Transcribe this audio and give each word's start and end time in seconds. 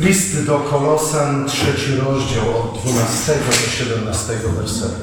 List 0.00 0.46
do 0.46 0.58
Kolosan, 0.58 1.48
trzeci 1.48 1.96
rozdział 1.96 2.44
od 2.50 2.82
12 2.82 3.32
do 3.32 3.52
17 3.52 4.32
wersetu. 4.56 5.00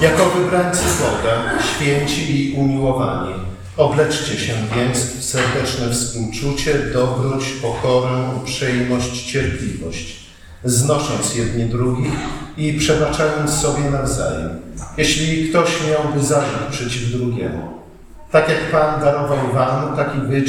Jako 0.00 0.30
wybrańcy 0.30 0.82
Boga, 1.00 1.62
święci 1.62 2.50
i 2.50 2.54
umiłowani, 2.54 3.34
obleczcie 3.76 4.38
się 4.38 4.54
więc 4.76 4.98
w 4.98 5.24
serdeczne 5.24 5.90
współczucie, 5.90 6.78
dobroć, 6.78 7.44
pokorę, 7.62 8.30
uprzejmość, 8.36 9.32
cierpliwość, 9.32 10.26
znosząc 10.64 11.34
jedni 11.34 11.64
drugich 11.64 12.12
i 12.56 12.72
przebaczając 12.72 13.50
sobie 13.50 13.90
nawzajem, 13.90 14.60
jeśli 14.96 15.48
ktoś 15.48 15.70
miałby 15.90 16.26
zarzut 16.26 16.68
przeciw 16.70 17.10
drugiemu. 17.10 17.82
Tak 18.30 18.48
jak 18.48 18.70
Pan 18.70 19.00
darował 19.00 19.52
wam, 19.54 19.96
tak 19.96 20.10
i 20.16 20.26
wy 20.26 20.42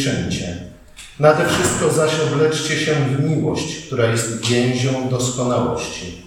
czyńcie. 1.18 1.20
Nade 1.20 1.50
wszystko 1.50 1.92
zaś 1.92 2.12
obleczcie 2.20 2.78
się 2.78 2.96
w 2.96 3.30
miłość, 3.30 3.86
która 3.88 4.06
jest 4.06 4.46
więzią 4.46 5.10
doskonałości. 5.10 6.24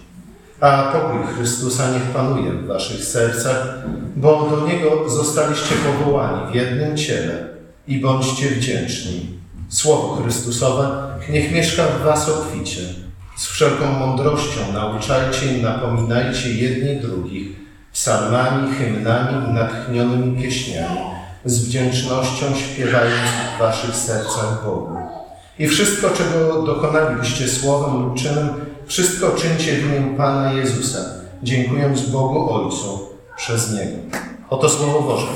A 0.61 0.91
pokój 0.93 1.33
Chrystusa 1.35 1.91
niech 1.91 2.03
panuje 2.03 2.51
w 2.51 2.67
waszych 2.67 3.03
sercach, 3.03 3.83
bo 4.15 4.49
do 4.49 4.67
Niego 4.67 5.09
zostaliście 5.09 5.75
powołani 5.75 6.51
w 6.51 6.55
jednym 6.55 6.97
ciele 6.97 7.47
i 7.87 7.99
bądźcie 7.99 8.49
wdzięczni. 8.49 9.37
Słowo 9.69 10.15
Chrystusowe 10.15 11.07
niech 11.29 11.51
mieszka 11.51 11.83
w 11.83 12.03
was 12.03 12.29
obficie. 12.29 12.81
Z 13.37 13.47
wszelką 13.47 13.91
mądrością 13.91 14.73
nauczajcie 14.73 15.57
i 15.57 15.61
napominajcie 15.61 16.53
jedni 16.53 17.01
drugich 17.01 17.47
psalmami, 17.93 18.73
hymnami 18.75 19.49
i 19.49 19.53
natchnionymi 19.53 20.41
pieśniami, 20.41 20.99
z 21.47 21.65
wdzięcznością 21.65 22.45
śpiewając 22.55 23.29
w 23.55 23.59
waszych 23.59 23.95
sercach 23.95 24.65
Bogu. 24.65 24.97
I 25.59 25.67
wszystko, 25.67 26.09
czego 26.09 26.61
dokonalibyście 26.61 27.47
słowem 27.47 28.03
lub 28.03 28.15
czynem, 28.15 28.49
wszystko 28.85 29.31
czyńcie 29.31 29.75
w 29.75 29.85
imię 29.85 30.17
Pana 30.17 30.53
Jezusa, 30.53 30.99
dziękując 31.43 32.01
Bogu 32.01 32.53
Ojcu 32.53 33.09
przez 33.37 33.71
Niego. 33.71 33.97
Oto 34.49 34.69
Słowo 34.69 35.01
Boże. 35.01 35.27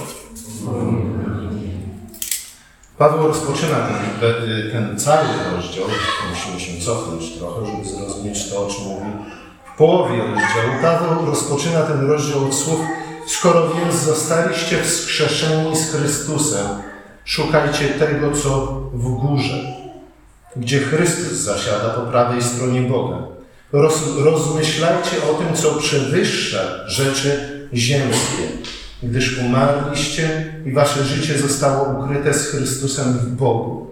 Paweł 2.97 3.27
rozpoczyna 3.27 3.75
ten, 4.19 4.71
ten 4.71 4.99
cały 4.99 5.27
rozdział, 5.55 5.85
musimy 6.29 6.59
się 6.59 6.85
cofnąć 6.85 7.31
trochę, 7.37 7.65
żeby 7.65 7.85
zrozumieć 7.85 8.49
to, 8.49 8.65
o 8.65 8.69
czym 8.69 8.83
mówi 8.83 9.11
w 9.73 9.77
połowie 9.77 10.17
rozdziału. 10.17 10.81
Paweł 10.81 11.25
rozpoczyna 11.25 11.81
ten 11.81 12.07
rozdział 12.07 12.45
od 12.45 12.55
słów 12.55 12.79
Skoro 13.25 13.69
więc 13.73 13.95
zostaliście 13.95 14.83
wskrzeszeni 14.83 15.77
z 15.77 15.91
Chrystusem, 15.91 16.67
szukajcie 17.25 17.87
tego, 17.87 18.31
co 18.31 18.65
w 18.93 19.09
górze, 19.09 19.63
gdzie 20.55 20.79
Chrystus 20.79 21.33
zasiada 21.33 21.89
po 21.89 22.01
prawej 22.01 22.43
stronie 22.43 22.81
Boga. 22.81 23.17
Roz, 23.71 24.17
rozmyślajcie 24.17 25.17
o 25.31 25.33
tym, 25.33 25.55
co 25.55 25.75
przewyższa 25.75 26.59
rzeczy 26.87 27.49
ziemskie, 27.73 28.43
gdyż 29.03 29.39
umarliście 29.39 30.53
i 30.65 30.71
wasze 30.71 31.03
życie 31.03 31.39
zostało 31.39 31.99
ukryte 31.99 32.33
z 32.33 32.47
Chrystusem 32.47 33.13
w 33.13 33.27
Bogu. 33.27 33.87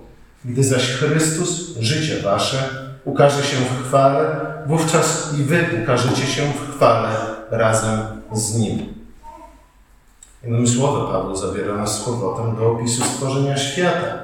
Gdy 0.45 0.63
zaś 0.63 0.87
Chrystus, 0.87 1.77
życie 1.79 2.21
wasze, 2.21 2.69
ukaże 3.05 3.43
się 3.43 3.57
w 3.57 3.87
chwale, 3.87 4.35
wówczas 4.67 5.33
i 5.39 5.43
wy 5.43 5.65
ukażecie 5.83 6.27
się 6.27 6.41
w 6.41 6.75
chwale 6.75 7.09
razem 7.51 7.99
z 8.33 8.55
Nim. 8.55 8.98
Innymi 10.43 10.67
Paweł 11.11 11.35
zabiera 11.35 11.75
nas 11.75 12.01
z 12.01 12.03
powrotem 12.03 12.55
do 12.55 12.71
opisu 12.71 13.03
stworzenia 13.03 13.57
świata, 13.57 14.19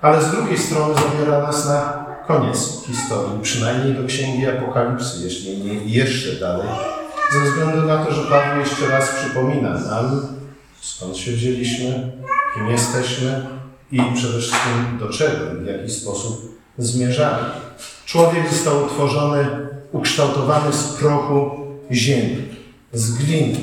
ale 0.00 0.22
z 0.22 0.30
drugiej 0.30 0.58
strony 0.58 0.94
zabiera 0.94 1.42
nas 1.42 1.66
na 1.66 2.06
koniec 2.26 2.84
historii, 2.86 3.42
przynajmniej 3.42 3.94
do 3.94 4.08
Księgi 4.08 4.46
Apokalipsy, 4.46 5.24
jeśli 5.24 5.58
nie 5.58 5.74
jeszcze 5.74 6.40
dalej, 6.40 6.68
ze 7.32 7.40
względu 7.40 7.86
na 7.86 8.04
to, 8.04 8.12
że 8.12 8.22
Paweł 8.22 8.60
jeszcze 8.60 8.88
raz 8.88 9.08
przypomina 9.08 9.70
nam, 9.70 10.26
skąd 10.80 11.16
się 11.16 11.32
wzięliśmy, 11.32 12.12
kim 12.54 12.68
jesteśmy 12.68 13.46
i 13.92 14.00
przede 14.14 14.38
wszystkim 14.38 14.98
do 14.98 15.08
czego 15.08 15.54
i 15.54 15.64
w 15.64 15.66
jaki 15.66 15.90
sposób 15.90 16.58
zmierzamy. 16.78 17.38
Człowiek 18.06 18.50
został 18.52 18.84
utworzony, 18.84 19.46
ukształtowany 19.92 20.72
z 20.72 20.82
prochu 20.92 21.50
ziemi, 21.90 22.48
z 22.92 23.10
gliny, 23.12 23.58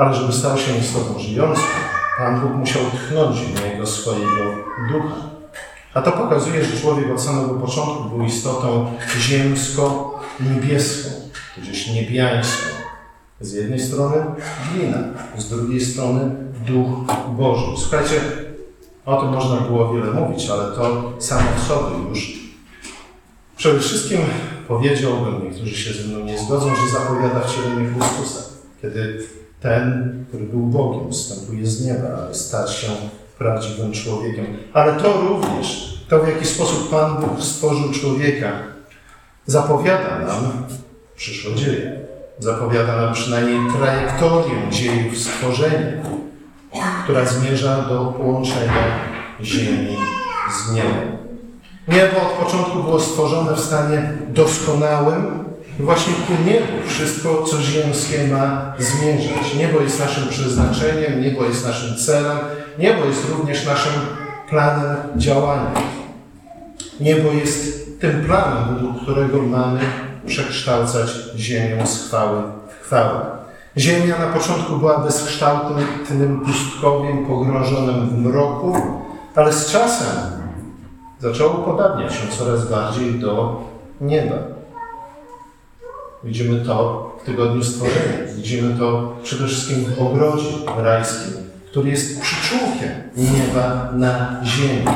ale 0.00 0.14
żeby 0.14 0.32
stał 0.32 0.58
się 0.58 0.76
istotą 0.76 1.18
żyjącą, 1.18 1.60
Pan 2.18 2.40
Bóg 2.40 2.52
musiał 2.52 2.82
tchnąć 2.82 3.40
w 3.40 3.64
niego 3.64 3.86
swojego 3.86 4.44
ducha. 4.92 5.14
A 5.94 6.02
to 6.02 6.12
pokazuje, 6.12 6.64
że 6.64 6.80
człowiek 6.80 7.10
od 7.14 7.22
samego 7.22 7.54
początku 7.54 8.04
był 8.04 8.22
istotą 8.24 8.92
ziemsko-niebieską, 9.18 11.10
tudzież 11.54 11.90
niebiańską. 11.90 12.66
Z 13.40 13.52
jednej 13.52 13.80
strony 13.80 14.16
glina, 14.72 14.98
z 15.38 15.48
drugiej 15.48 15.80
strony 15.80 16.30
Duch 16.66 16.88
Boży. 17.28 17.66
Słuchajcie, 17.76 18.20
o 19.06 19.20
tym 19.20 19.28
można 19.28 19.56
było 19.56 19.94
wiele 19.94 20.10
mówić, 20.10 20.50
ale 20.50 20.64
to 20.76 21.12
samo 21.18 21.48
w 21.56 21.68
sobie 21.68 22.08
już. 22.08 22.40
Przede 23.56 23.80
wszystkim 23.80 24.20
powiedziałbym, 24.68 25.44
niektórzy 25.44 25.76
się 25.76 25.92
ze 25.92 26.08
mną 26.08 26.24
nie 26.24 26.38
zgodzą, 26.38 26.76
że 26.76 26.88
zapowiada 26.92 27.40
wcielenie 27.40 27.88
Chrystusa. 27.90 28.40
Kiedy 28.82 29.18
ten, 29.60 30.14
który 30.28 30.44
był 30.44 30.60
Bogiem, 30.60 31.12
wstępuje 31.12 31.66
z 31.66 31.86
nieba, 31.86 32.08
aby 32.08 32.34
stać 32.34 32.74
się 32.74 32.88
prawdziwym 33.38 33.92
człowiekiem. 33.92 34.46
Ale 34.72 34.92
to 34.92 35.12
również, 35.12 35.98
to 36.08 36.18
w 36.18 36.28
jaki 36.28 36.46
sposób 36.46 36.90
Pan 36.90 37.16
Bóg 37.16 37.42
stworzył 37.42 37.92
człowieka, 37.92 38.52
zapowiada 39.46 40.18
nam 40.18 40.66
przyszłe 41.16 41.54
dzieje. 41.54 42.00
Zapowiada 42.38 42.96
nam 42.96 43.14
przynajmniej 43.14 43.58
trajektorię 43.78 44.70
dziejów 44.70 45.18
stworzenia, 45.18 45.92
która 47.04 47.24
zmierza 47.24 47.82
do 47.82 48.04
połączenia 48.04 48.72
ziemi 49.42 49.96
z 50.52 50.72
niebem. 50.72 51.18
Niebo 51.88 52.16
od 52.22 52.44
początku 52.44 52.82
było 52.82 53.00
stworzone 53.00 53.54
w 53.56 53.60
stanie 53.60 54.12
doskonałym, 54.28 55.44
właśnie 55.84 56.12
ku 56.12 56.32
niebu 56.46 56.88
wszystko, 56.88 57.42
co 57.42 57.62
ziemskie 57.62 58.28
ma 58.28 58.72
zmierzać. 58.78 59.54
Niebo 59.58 59.80
jest 59.80 60.00
naszym 60.00 60.28
przeznaczeniem, 60.28 61.20
niebo 61.20 61.44
jest 61.44 61.66
naszym 61.66 61.96
celem, 61.96 62.38
niebo 62.78 63.04
jest 63.04 63.28
również 63.30 63.66
naszym 63.66 63.92
planem 64.48 64.96
działania. 65.16 65.70
Niebo 67.00 67.32
jest 67.32 67.80
tym 68.00 68.24
planem, 68.24 68.74
według 68.74 69.02
którego 69.02 69.42
mamy 69.42 69.80
przekształcać 70.26 71.10
ziemię 71.36 71.86
z 71.86 72.06
chwały 72.06 72.42
w 72.68 72.84
chwałę. 72.84 73.20
Ziemia 73.76 74.18
na 74.18 74.26
początku 74.26 74.76
była 74.76 74.98
bezkształtnym 74.98 76.40
pustkowiem 76.46 77.26
pogrążonym 77.26 78.08
w 78.08 78.18
mroku, 78.18 78.76
ale 79.34 79.52
z 79.52 79.72
czasem 79.72 80.06
zaczęło 81.18 81.50
podobniać 81.50 82.14
się 82.14 82.28
coraz 82.38 82.70
bardziej 82.70 83.14
do 83.14 83.62
nieba. 84.00 84.59
Widzimy 86.24 86.64
to 86.64 87.10
w 87.22 87.26
tygodniu 87.26 87.64
stworzenia. 87.64 88.34
Widzimy 88.36 88.78
to 88.78 89.16
przede 89.22 89.46
wszystkim 89.46 89.84
w 89.84 89.98
ogrodzie 89.98 90.46
rajskim, 90.76 91.32
który 91.70 91.90
jest 91.90 92.20
przyczółkiem 92.20 92.90
nieba 93.16 93.90
na 93.94 94.40
ziemi. 94.44 94.86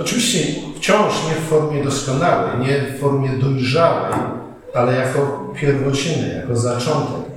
Oczywiście 0.00 0.38
wciąż 0.76 1.14
nie 1.28 1.34
w 1.34 1.48
formie 1.48 1.84
doskonałej, 1.84 2.58
nie 2.60 2.80
w 2.80 3.00
formie 3.00 3.28
dojrzałej, 3.28 4.12
ale 4.74 4.96
jako 4.96 5.52
pierwociny, 5.60 6.34
jako 6.40 6.56
zaczątek, 6.56 7.30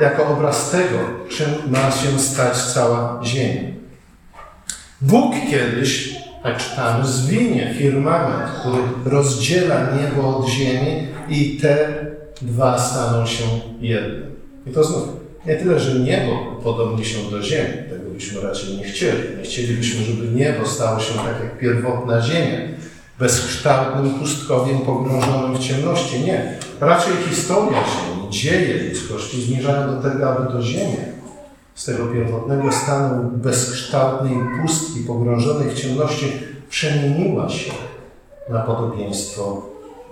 jako 0.00 0.26
obraz 0.26 0.70
tego, 0.70 0.98
czym 1.28 1.48
ma 1.70 1.90
się 1.90 2.18
stać 2.18 2.56
cała 2.56 3.20
ziemia. 3.24 3.72
Bóg 5.00 5.34
kiedyś, 5.50 6.14
tak 6.42 6.56
czytamy, 6.56 7.06
zwinie 7.06 7.74
firmament, 7.78 8.50
który 8.60 8.82
rozdziela 9.04 9.76
niebo 9.96 10.38
od 10.38 10.48
ziemi 10.48 11.08
i 11.28 11.58
te 11.62 11.88
dwa 12.42 12.78
staną 12.78 13.26
się 13.26 13.44
jednym. 13.80 14.36
I 14.66 14.70
to 14.70 14.84
znów, 14.84 15.08
nie 15.46 15.56
tyle, 15.56 15.80
że 15.80 16.00
niebo 16.00 16.60
podobni 16.64 17.04
się 17.04 17.30
do 17.30 17.42
ziemi, 17.42 17.74
tego 17.90 18.10
byśmy 18.14 18.40
raczej 18.40 18.76
nie 18.76 18.84
chcieli. 18.84 19.36
Nie 19.38 19.42
chcielibyśmy, 19.42 20.04
żeby 20.04 20.28
niebo 20.28 20.66
stało 20.66 21.00
się 21.00 21.14
tak 21.14 21.40
jak 21.42 21.58
pierwotna 21.58 22.20
ziemia, 22.20 22.58
bezkształtnym 23.18 24.10
pustkowiem 24.10 24.78
pogrążonym 24.78 25.56
w 25.56 25.58
ciemności. 25.58 26.20
Nie. 26.20 26.54
Raczej 26.80 27.12
historia 27.30 27.78
ziemi, 27.78 28.30
dzieje 28.30 28.88
ludzkości 28.88 29.42
zmierzają 29.42 29.94
do 29.94 30.10
tego, 30.10 30.30
aby 30.30 30.52
do 30.52 30.62
ziemi 30.62 30.96
z 31.74 31.84
tego 31.84 32.06
pierwotnego 32.06 32.72
stanu 32.72 33.30
bezkształtnej 33.30 34.34
pustki 34.60 35.00
pogrążonej 35.00 35.70
w 35.70 35.74
ciemności 35.74 36.32
przemieniła 36.70 37.48
się 37.48 37.72
na 38.48 38.58
podobieństwo 38.58 39.62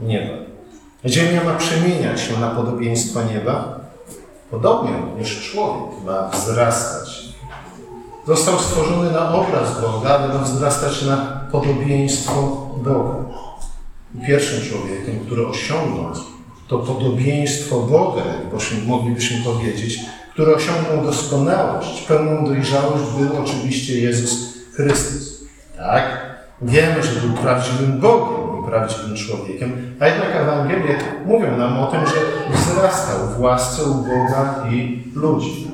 nieba. 0.00 0.50
Ziemia 1.06 1.44
ma 1.44 1.55
przemieniać 1.55 2.20
się 2.20 2.41
na 2.41 2.49
podobieństwo 2.49 3.23
nieba, 3.23 3.81
podobnie 4.50 4.91
również 5.11 5.50
człowiek 5.52 6.05
ma 6.06 6.29
wzrastać. 6.29 7.25
Został 8.26 8.58
stworzony 8.58 9.11
na 9.11 9.35
obraz 9.35 9.81
Boga, 9.81 10.08
aby 10.08 10.35
ma 10.35 10.41
wzrastać 10.41 11.02
na 11.02 11.17
podobieństwo 11.52 12.67
Boga. 12.76 13.14
pierwszym 14.26 14.70
człowiekiem, 14.70 15.20
który 15.26 15.47
osiągnął 15.47 16.12
to 16.69 16.79
podobieństwo 16.79 17.81
Boga, 17.81 18.23
moglibyśmy 18.87 19.44
powiedzieć, 19.44 20.00
który 20.32 20.55
osiągnął 20.55 21.05
doskonałość, 21.05 22.03
pełną 22.03 22.44
dojrzałość, 22.44 23.05
był 23.19 23.43
oczywiście 23.43 24.00
Jezus 24.00 24.55
Chrystus. 24.75 25.41
Tak? 25.76 26.20
Wiemy, 26.62 27.03
że 27.03 27.20
był 27.20 27.32
prawdziwym 27.32 28.00
Bogiem 28.00 28.40
i 28.70 28.72
prawdziwym 28.72 29.17
człowiekiem, 29.17 29.72
a 30.00 30.06
jednak 30.06 30.37
Ewangelie 30.37 30.99
mówią 31.26 31.56
nam 31.56 31.78
o 31.78 31.87
tym, 31.87 32.00
że 32.06 32.14
wzrastał 32.56 33.28
w 33.28 33.40
łasce 33.40 33.82
u 33.82 33.94
Boga 33.94 34.64
i 34.70 35.02
ludzi. 35.14 35.70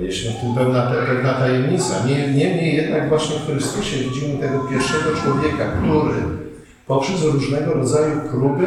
Jest 0.00 0.18
w 0.18 0.40
tym 0.40 0.54
pewna, 0.54 0.82
pewna 1.06 1.34
tajemnica. 1.34 1.94
Niemniej 2.06 2.76
jednak 2.76 3.08
właśnie 3.08 3.36
w 3.36 3.46
Chrystusie 3.46 3.96
widzimy 3.96 4.38
tego 4.38 4.60
pierwszego 4.60 5.16
człowieka, 5.22 5.64
który 5.64 6.20
poprzez 6.86 7.22
różnego 7.22 7.72
rodzaju 7.72 8.20
próby, 8.30 8.66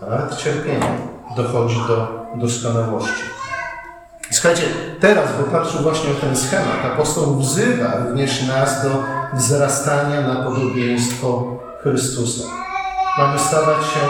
nawet 0.00 0.36
cierpienia, 0.36 0.96
dochodzi 1.36 1.76
do 1.88 2.26
doskonałości. 2.36 3.33
Słuchajcie, 4.34 4.62
teraz, 5.00 5.28
bo 5.38 5.58
patrzę 5.58 5.78
właśnie 5.82 6.10
o 6.10 6.14
ten 6.14 6.36
schemat, 6.36 6.84
apostoł 6.92 7.36
wzywa 7.36 7.96
również 8.06 8.42
nas 8.42 8.82
do 8.82 8.88
wzrastania 9.34 10.20
na 10.20 10.36
podobieństwo 10.36 11.56
Chrystusa. 11.82 12.44
Mamy 13.18 13.38
stawać 13.38 13.76
się 13.76 14.00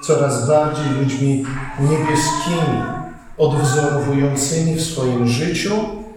coraz 0.00 0.48
bardziej 0.48 0.84
ludźmi 1.00 1.46
niebieskimi, 1.80 2.82
odwzorowującymi 3.38 4.74
w 4.74 4.82
swoim 4.82 5.28
życiu, 5.28 5.74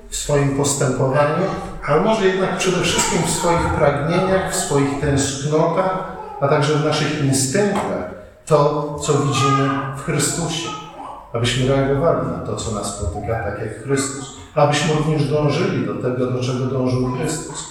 w 0.10 0.16
swoim 0.16 0.58
postępowaniu, 0.58 1.46
ale 1.88 2.02
może 2.02 2.26
jednak 2.26 2.58
przede 2.58 2.82
wszystkim 2.82 3.22
w 3.22 3.30
swoich 3.30 3.70
pragnieniach, 3.70 4.52
w 4.52 4.56
swoich 4.56 5.00
tęsknotach, 5.02 6.04
a 6.42 6.48
także 6.48 6.74
w 6.74 6.86
naszych 6.86 7.24
instynktach, 7.24 8.12
to, 8.46 8.96
co 9.02 9.14
widzimy 9.14 9.70
w 9.98 10.04
Chrystusie. 10.04 10.85
Abyśmy 11.36 11.68
reagowali 11.68 12.28
na 12.28 12.38
to, 12.38 12.56
co 12.56 12.72
nas 12.72 12.96
spotyka, 12.96 13.44
tak 13.44 13.60
jak 13.60 13.84
Chrystus. 13.84 14.36
Abyśmy 14.56 14.94
również 14.94 15.30
dążyli 15.30 15.86
do 15.86 15.96
tego, 15.96 16.32
do 16.32 16.44
czego 16.44 16.66
dążył 16.66 17.12
Chrystus. 17.12 17.66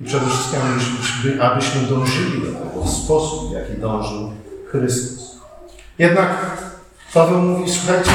I 0.00 0.04
przede 0.04 0.26
wszystkim, 0.26 0.60
abyśmy, 0.72 1.42
abyśmy 1.42 1.80
dążyli 1.80 2.40
do 2.40 2.46
tego 2.46 2.84
w 2.84 2.90
sposób, 2.90 3.50
w 3.50 3.52
jaki 3.52 3.80
dążył 3.80 4.32
Chrystus. 4.70 5.36
Jednak 5.98 6.28
Paweł 7.14 7.38
mówi, 7.42 7.70
słuchajcie, 7.70 8.10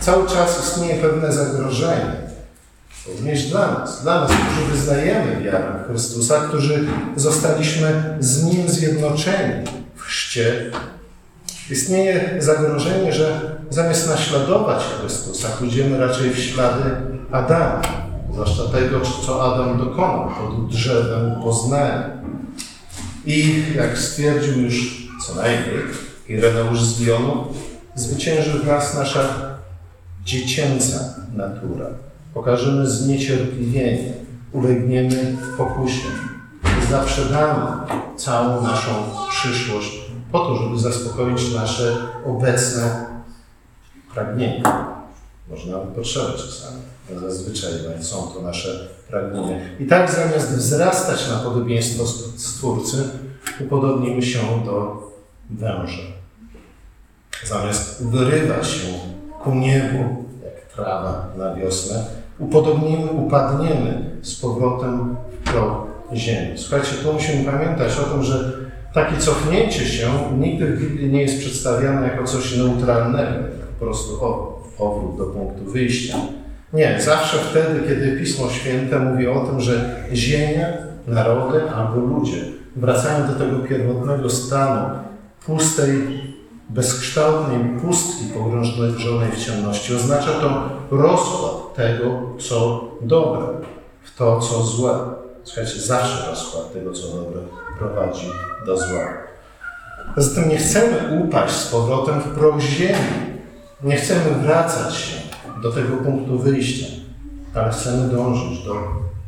cały 0.00 0.28
czas 0.28 0.64
istnieje 0.64 1.02
pewne 1.02 1.32
zagrożenie, 1.32 2.16
również 3.08 3.50
dla 3.50 3.78
nas, 3.78 4.02
dla 4.02 4.20
nas, 4.20 4.30
którzy 4.30 4.70
wyznajemy 4.70 5.42
wiarę 5.42 5.84
Chrystusa, 5.86 6.40
którzy 6.40 6.88
zostaliśmy 7.16 8.16
z 8.20 8.44
Nim 8.44 8.68
zjednoczeni 8.68 9.66
w 9.96 10.02
chrzcie. 10.02 10.70
Istnieje 11.70 12.36
zagrożenie, 12.38 13.12
że 13.12 13.56
zamiast 13.70 14.08
naśladować 14.08 14.82
Chrystusa, 14.82 15.48
pójdziemy 15.48 15.98
raczej 15.98 16.30
w 16.30 16.38
ślady 16.38 16.90
Adama, 17.32 17.82
zwłaszcza 18.32 18.62
tego, 18.62 19.00
co 19.26 19.54
Adam 19.54 19.78
dokonał 19.78 20.30
pod 20.30 20.68
drzewem 20.68 21.42
poznania. 21.42 22.10
I 23.26 23.64
jak 23.76 23.98
stwierdził 23.98 24.62
już 24.62 25.08
co 25.26 25.34
najmniej 25.34 25.82
Ireneusz 26.28 26.82
z 26.82 26.98
Dionu, 26.98 27.46
zwycięży 27.94 28.58
w 28.58 28.66
nas 28.66 28.94
nasza 28.94 29.20
dziecięca 30.24 31.14
natura. 31.34 31.86
Pokażemy 32.34 32.90
zniecierpliwienie, 32.90 34.12
ulegniemy 34.52 35.36
pokusie, 35.58 36.08
zaprzedamy 36.90 37.66
całą 38.16 38.62
naszą 38.62 38.90
przyszłość 39.30 40.01
po 40.32 40.38
to, 40.38 40.56
żeby 40.56 40.78
zaspokoić 40.78 41.54
nasze 41.54 41.96
obecne 42.26 43.06
pragnienia. 44.14 44.92
Można 45.50 45.72
nawet 45.72 45.88
potrzeby 45.94 46.32
czasami, 46.32 46.80
ale 47.10 47.20
zazwyczaj 47.20 47.70
są 48.00 48.22
to 48.22 48.42
nasze 48.42 48.88
pragnienia. 49.10 49.58
I 49.80 49.86
tak 49.86 50.10
zamiast 50.10 50.48
wzrastać 50.50 51.28
na 51.28 51.36
podobieństwo 51.36 52.06
Stwórcy, 52.36 53.08
upodobnimy 53.60 54.22
się 54.22 54.38
do 54.66 55.02
węża. 55.50 56.02
Zamiast 57.44 58.06
wyrywać 58.06 58.66
się 58.66 58.88
ku 59.44 59.54
niebu, 59.54 60.24
jak 60.44 60.74
trawa 60.74 61.28
na 61.36 61.54
wiosnę, 61.54 62.04
upodobnimy, 62.38 63.10
upadniemy 63.10 64.16
z 64.22 64.40
powrotem 64.40 65.16
proch 65.44 65.86
ziemi. 66.14 66.58
Słuchajcie, 66.58 66.90
tu 67.02 67.12
musimy 67.12 67.52
pamiętać 67.52 67.98
o 67.98 68.02
tym, 68.02 68.22
że 68.22 68.61
takie 68.92 69.16
cofnięcie 69.16 69.84
się 69.84 70.08
nigdy 70.38 70.66
w 70.66 70.80
Biblii 70.80 71.12
nie 71.12 71.22
jest 71.22 71.38
przedstawiane 71.38 72.08
jako 72.08 72.24
coś 72.24 72.56
neutralnego, 72.56 73.44
po 73.78 73.84
prostu 73.84 74.24
o, 74.24 74.62
powrót 74.78 75.18
do 75.18 75.24
punktu 75.24 75.64
wyjścia. 75.64 76.16
Nie, 76.72 77.00
zawsze 77.00 77.36
wtedy, 77.38 77.80
kiedy 77.88 78.16
Pismo 78.18 78.48
Święte 78.48 78.98
mówi 78.98 79.28
o 79.28 79.40
tym, 79.40 79.60
że 79.60 80.04
ziemia, 80.12 80.66
narody 81.06 81.70
albo 81.70 82.00
ludzie 82.00 82.44
wracają 82.76 83.26
do 83.26 83.32
tego 83.32 83.58
pierwotnego 83.58 84.30
stanu 84.30 84.98
pustej 85.46 86.22
bezkształtnej 86.68 87.58
pustki 87.82 88.24
pogrążonej 88.34 89.32
w 89.32 89.44
ciemności. 89.44 89.94
Oznacza 89.94 90.32
to 90.32 90.68
rozkład 90.90 91.74
tego, 91.74 92.20
co 92.38 92.84
dobre, 93.00 93.42
w 94.02 94.16
to, 94.16 94.40
co 94.40 94.62
złe. 94.62 94.98
Słuchajcie, 95.44 95.80
zawsze 95.80 96.30
rozkład 96.30 96.72
tego, 96.72 96.92
co 96.92 97.08
dobre 97.08 97.61
prowadzi 97.78 98.32
do 98.66 98.76
zła. 98.76 99.08
Zatem 100.16 100.48
nie 100.48 100.56
chcemy 100.56 101.20
upaść 101.24 101.54
z 101.54 101.66
powrotem 101.66 102.20
w 102.20 102.34
proch 102.38 102.60
ziemi. 102.60 103.32
Nie 103.82 103.96
chcemy 103.96 104.30
wracać 104.42 104.94
się 104.94 105.16
do 105.62 105.72
tego 105.72 105.96
punktu 105.96 106.38
wyjścia, 106.38 106.86
ale 107.54 107.70
chcemy 107.70 108.08
dążyć 108.08 108.64
do 108.64 108.74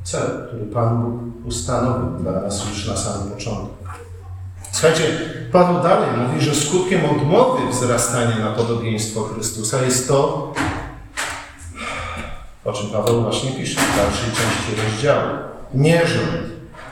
celu, 0.04 0.46
który 0.48 0.66
Pan 0.66 1.02
Bóg 1.02 1.46
ustanowił 1.46 2.18
dla 2.18 2.32
nas 2.32 2.68
już 2.70 2.88
na 2.88 2.96
samym 2.96 3.30
początku. 3.30 3.74
Słuchajcie, 4.72 5.04
Paweł 5.52 5.82
dalej 5.82 6.08
mówi, 6.16 6.40
że 6.40 6.54
skutkiem 6.54 7.00
odmowy 7.04 7.70
wzrastania 7.70 8.38
na 8.38 8.50
podobieństwo 8.50 9.22
Chrystusa 9.22 9.82
jest 9.82 10.08
to, 10.08 10.52
o 12.64 12.72
czym 12.72 12.90
Paweł 12.90 13.22
właśnie 13.22 13.50
pisze 13.50 13.80
w 13.80 13.96
dalszej 13.96 14.30
części 14.30 14.82
rozdziału. 14.84 15.28
Nierząd, 15.74 16.42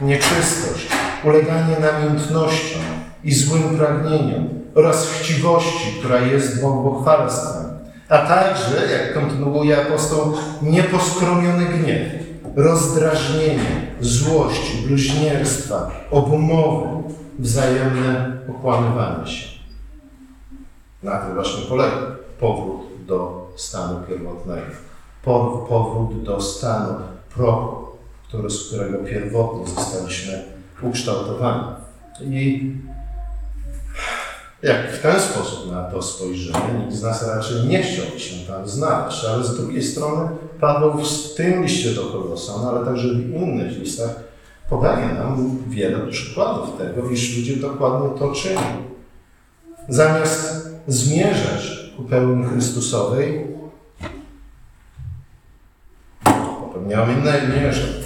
nieczystość, 0.00 0.88
uleganie 1.24 1.76
namiętnościom 1.80 2.82
i 3.24 3.34
złym 3.34 3.76
pragnieniom 3.78 4.48
oraz 4.74 5.10
chciwości, 5.10 5.94
która 5.98 6.20
jest 6.20 6.62
bałwochwalstwem, 6.62 7.64
a 8.08 8.18
także, 8.18 8.92
jak 8.92 9.14
kontynuuje 9.14 9.86
apostoł, 9.86 10.32
nieposkromiony 10.62 11.64
gniew, 11.66 12.08
rozdrażnienie, 12.56 13.92
złość, 14.00 14.76
bluźnierstwa, 14.86 15.90
obumowy, 16.10 16.86
wzajemne 17.38 18.38
okłamywanie 18.50 19.26
się. 19.26 19.48
Na 21.02 21.18
tym 21.18 21.34
właśnie 21.34 21.66
polega 21.68 21.96
powrót 22.40 22.80
do 23.06 23.48
stanu 23.56 24.00
pierwotnego. 24.08 24.66
Powrót 25.68 26.22
do 26.22 26.40
stanu 26.40 26.94
prochu, 27.34 27.86
który, 28.28 28.50
z 28.50 28.68
którego 28.68 28.98
pierwotnie 28.98 29.66
zostaliśmy 29.66 30.44
ukształtowani. 30.82 31.62
I 32.20 32.72
jak 34.62 34.92
w 34.92 35.02
ten 35.02 35.20
sposób 35.20 35.72
na 35.72 35.82
to 35.82 36.02
spojrzymy, 36.02 36.58
nikt 36.78 36.94
z 36.94 37.02
nas 37.02 37.28
raczej 37.28 37.66
nie 37.66 37.82
chciałby 37.82 38.20
się 38.20 38.46
tam 38.46 38.68
znaleźć, 38.68 39.24
ale 39.24 39.44
z 39.44 39.56
drugiej 39.56 39.82
strony 39.82 40.28
Paweł 40.60 40.92
w 40.92 41.34
tym 41.34 41.62
liście 41.62 41.90
do 41.90 42.02
Kolosan, 42.02 42.66
ale 42.66 42.86
także 42.86 43.08
w 43.08 43.30
innych 43.30 43.78
listach 43.78 44.14
podaje 44.70 45.06
nam 45.06 45.58
wiele 45.68 46.06
przykładów 46.06 46.78
tego, 46.78 47.10
iż 47.10 47.36
ludzie 47.36 47.56
dokładnie 47.56 48.18
to 48.18 48.32
czynią. 48.32 48.60
Zamiast 49.88 50.68
zmierzać 50.88 51.92
ku 51.96 52.02
pełni 52.02 52.44
Chrystusowej, 52.44 53.46
popełniamy 56.60 57.14
nierząd, 57.56 58.04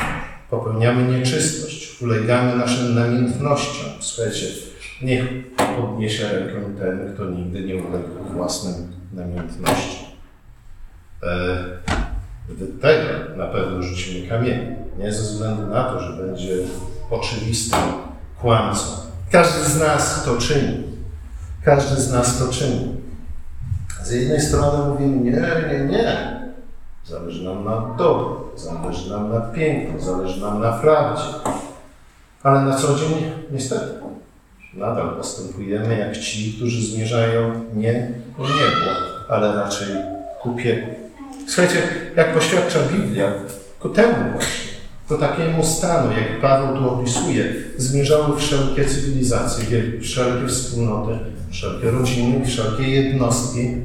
popełniamy 0.50 1.18
nieczystość, 1.18 1.75
ulegamy 2.02 2.56
naszym 2.56 2.94
namiętnościom. 2.94 3.90
Słuchajcie, 4.00 4.46
niech 5.02 5.54
podniesie 5.56 6.28
rękę 6.28 6.54
ten, 6.78 7.14
kto 7.14 7.24
nigdy 7.24 7.60
nie 7.60 7.76
uległ 7.76 8.08
własnym 8.34 8.92
namiętnościom. 9.12 10.06
E 11.22 11.86
tego 12.80 13.36
na 13.36 13.46
pewno 13.46 13.82
rzucimy 13.82 14.28
kamienie. 14.28 14.76
Nie 14.98 15.12
ze 15.12 15.22
względu 15.22 15.66
na 15.66 15.84
to, 15.84 16.00
że 16.00 16.22
będzie 16.22 16.56
oczywistym 17.10 17.80
kłamcą. 18.40 18.84
Każdy 19.32 19.64
z 19.64 19.80
nas 19.80 20.24
to 20.24 20.36
czyni. 20.36 20.82
Każdy 21.64 22.00
z 22.00 22.12
nas 22.12 22.38
to 22.38 22.48
czyni. 22.48 22.96
Z 24.02 24.10
jednej 24.10 24.40
strony 24.40 24.88
mówimy, 24.88 25.16
nie, 25.16 25.30
nie, 25.72 25.84
nie. 25.84 26.36
Zależy 27.04 27.44
nam 27.44 27.64
na 27.64 27.94
dobru, 27.98 28.50
zależy 28.56 29.10
nam 29.10 29.32
na 29.32 29.40
pięknu, 29.40 30.00
zależy 30.00 30.40
nam 30.40 30.60
na 30.60 30.72
prawdzie. 30.72 31.24
Ale 32.46 32.60
na 32.62 32.76
co 32.76 32.94
dzień, 32.94 33.32
niestety, 33.52 33.86
Nadal 34.74 35.16
postępujemy 35.16 35.98
jak 35.98 36.16
ci, 36.16 36.52
którzy 36.52 36.86
zmierzają 36.86 37.64
nie 37.74 38.10
ku 38.36 38.42
niebu, 38.42 38.90
ale 39.28 39.54
raczej 39.54 39.88
ku 40.42 40.54
piekłu. 40.54 40.94
Słuchajcie, 41.46 41.82
jak 42.16 42.34
poświadcza 42.34 42.78
Biblia, 42.92 43.32
ku 43.80 43.88
temu 43.88 44.14
właśnie, 44.32 44.70
do 45.08 45.18
takiemu 45.18 45.64
stanu, 45.64 46.10
jak 46.12 46.40
Paweł 46.40 46.76
tu 46.76 46.90
opisuje, 46.90 47.44
zmierzały 47.76 48.36
wszelkie 48.36 48.84
cywilizacje, 48.84 50.00
wszelkie 50.00 50.48
wspólnoty, 50.48 51.18
wszelkie 51.50 51.90
rodziny, 51.90 52.46
wszelkie 52.46 52.90
jednostki, 52.90 53.76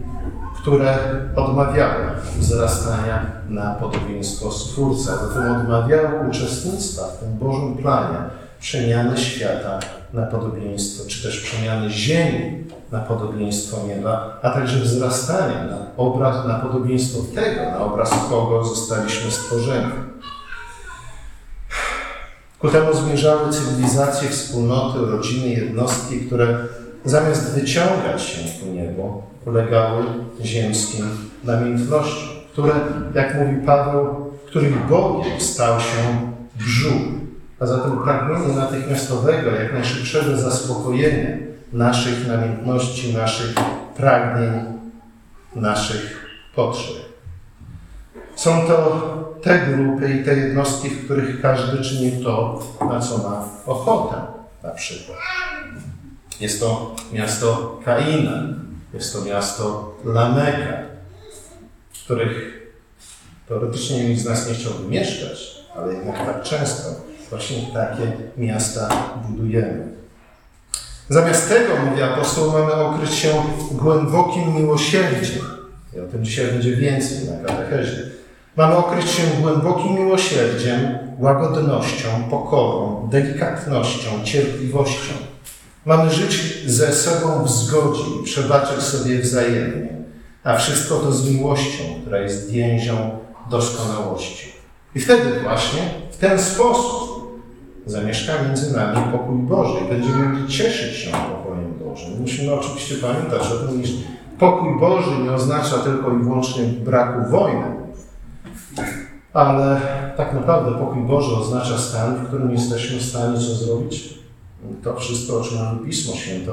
które 0.62 0.98
odmawiały 1.36 2.06
wzrastania 2.40 3.26
na 3.50 3.76
podobieństwo 3.76 4.52
Stwórcy, 4.52 5.04
zatem 5.04 5.62
odmawiały 5.62 6.30
uczestnictwa 6.30 7.08
w 7.08 7.20
tym 7.20 7.38
Bożym 7.38 7.78
planie 7.78 8.41
przemiany 8.62 9.18
świata 9.18 9.80
na 10.14 10.22
podobieństwo, 10.22 11.10
czy 11.10 11.24
też 11.24 11.42
przemiany 11.42 11.90
ziemi 11.90 12.64
na 12.92 13.00
podobieństwo 13.00 13.78
nieba, 13.88 14.40
a 14.42 14.50
także 14.50 14.80
wzrastania 14.80 15.64
na 15.64 15.78
obraz, 15.98 16.48
na 16.48 16.60
podobieństwo 16.60 17.20
tego, 17.36 17.62
na 17.72 17.80
obraz 17.80 18.10
kogo 18.30 18.64
zostaliśmy 18.64 19.32
stworzeni. 19.32 19.92
Ku 22.60 22.70
temu 22.70 22.94
zmierzały 22.94 23.52
cywilizacje, 23.54 24.30
wspólnoty, 24.30 25.00
rodziny, 25.00 25.48
jednostki, 25.48 26.20
które 26.20 26.58
zamiast 27.06 27.52
wyciągać 27.52 28.22
się 28.22 28.42
ku 28.60 28.66
niebu, 28.66 29.24
ulegały 29.46 30.04
ziemskim 30.42 31.06
namiętnościom, 31.44 32.30
które, 32.52 32.74
jak 33.16 33.36
mówi 33.36 33.66
Paweł, 33.66 34.32
których 34.46 34.88
Bogiem 34.88 35.42
stał 35.42 35.80
się 35.80 36.32
brzuch, 36.56 37.21
a 37.62 37.66
zatem 37.66 38.04
pragnienie 38.04 38.56
natychmiastowego, 38.56 39.52
jak 39.52 39.74
najszybszego 39.74 40.38
zaspokojenia 40.38 41.38
naszych 41.74 42.28
namiętności, 42.28 43.14
naszych 43.14 43.56
pragnień, 43.98 44.52
naszych 45.56 46.26
potrzeb. 46.56 46.96
Są 48.36 48.68
to 48.68 49.02
te 49.42 49.60
grupy 49.60 50.14
i 50.14 50.26
te 50.26 50.36
jednostki, 50.36 50.90
w 50.90 51.06
których 51.06 51.42
każdy 51.42 51.84
czyni 51.84 52.24
to, 52.24 52.60
na 52.90 53.00
co 53.00 53.18
ma 53.18 53.46
ochotę, 53.66 54.22
na 54.64 54.70
przykład. 54.70 55.18
Jest 56.40 56.60
to 56.60 56.96
miasto 57.14 57.80
Kaina, 57.86 58.44
jest 58.94 59.14
to 59.14 59.22
miasto 59.26 59.96
Lameka, 60.06 60.78
w 61.94 62.04
których 62.04 62.62
teoretycznie 63.48 64.10
nikt 64.10 64.22
z 64.22 64.26
nas 64.26 64.48
nie 64.48 64.54
chciałby 64.54 64.88
mieszkać, 64.90 65.56
ale 65.76 65.94
jednak 65.94 66.26
tak 66.26 66.44
często 66.44 67.11
właśnie 67.32 67.58
takie 67.74 68.12
miasta 68.38 68.90
budujemy. 69.30 69.88
Zamiast 71.10 71.50
tego, 71.50 71.74
mówi 71.86 72.02
apostoł, 72.02 72.52
mamy 72.52 72.74
okryć 72.74 73.14
się 73.14 73.44
głębokim 73.72 74.56
miłosierdziem. 74.56 75.46
I 75.96 76.00
o 76.00 76.06
tym 76.06 76.26
dzisiaj 76.26 76.48
będzie 76.48 76.76
więcej 76.76 77.18
na 77.30 77.48
katechezie. 77.48 78.02
Mamy 78.56 78.76
okryć 78.76 79.10
się 79.10 79.24
głębokim 79.42 79.96
miłosierdziem, 79.96 80.98
łagodnością, 81.20 82.08
pokorą, 82.30 83.08
delikatnością, 83.12 84.10
cierpliwością. 84.24 85.14
Mamy 85.86 86.12
żyć 86.12 86.64
ze 86.66 86.94
sobą 86.94 87.44
w 87.44 87.52
zgodzie 87.52 88.04
i 88.22 88.24
przebaczać 88.24 88.82
sobie 88.82 89.20
wzajemnie, 89.20 89.90
a 90.44 90.58
wszystko 90.58 90.96
to 90.96 91.12
z 91.12 91.30
miłością, 91.30 91.84
która 92.02 92.20
jest 92.20 92.52
więzią 92.52 93.20
doskonałości. 93.50 94.52
I 94.96 95.00
wtedy 95.00 95.40
właśnie 95.44 95.82
w 96.12 96.18
ten 96.18 96.40
sposób 96.40 97.11
zamieszka 97.86 98.34
między 98.44 98.78
nami 98.78 99.12
pokój 99.12 99.38
Boży 99.38 99.74
i 99.86 99.90
będziemy 99.90 100.26
mogli 100.26 100.48
cieszyć 100.48 100.96
się 100.96 101.12
pokojem 101.12 101.74
Bożym. 101.80 102.22
Musimy 102.22 102.54
oczywiście 102.54 102.96
pamiętać 102.96 103.42
o 103.52 103.68
tym, 103.68 103.84
iż 103.84 103.90
pokój 104.40 104.80
Boży 104.80 105.12
nie 105.24 105.32
oznacza 105.32 105.78
tylko 105.78 106.12
i 106.12 106.24
wyłącznie 106.24 106.64
braku 106.64 107.32
wojny, 107.32 107.66
ale 109.34 109.82
tak 110.18 110.34
naprawdę 110.34 110.72
pokój 110.72 111.02
Boży 111.02 111.36
oznacza 111.36 111.78
stan, 111.78 112.16
w 112.16 112.28
którym 112.28 112.52
jesteśmy 112.52 113.00
w 113.00 113.06
stanie 113.06 113.34
co 113.34 113.56
zrobić? 113.56 114.22
To 114.84 114.96
wszystko, 114.96 115.40
o 115.40 115.44
czym 115.44 115.58
nam 115.58 115.80
Pismo 115.80 116.16
Święte 116.16 116.52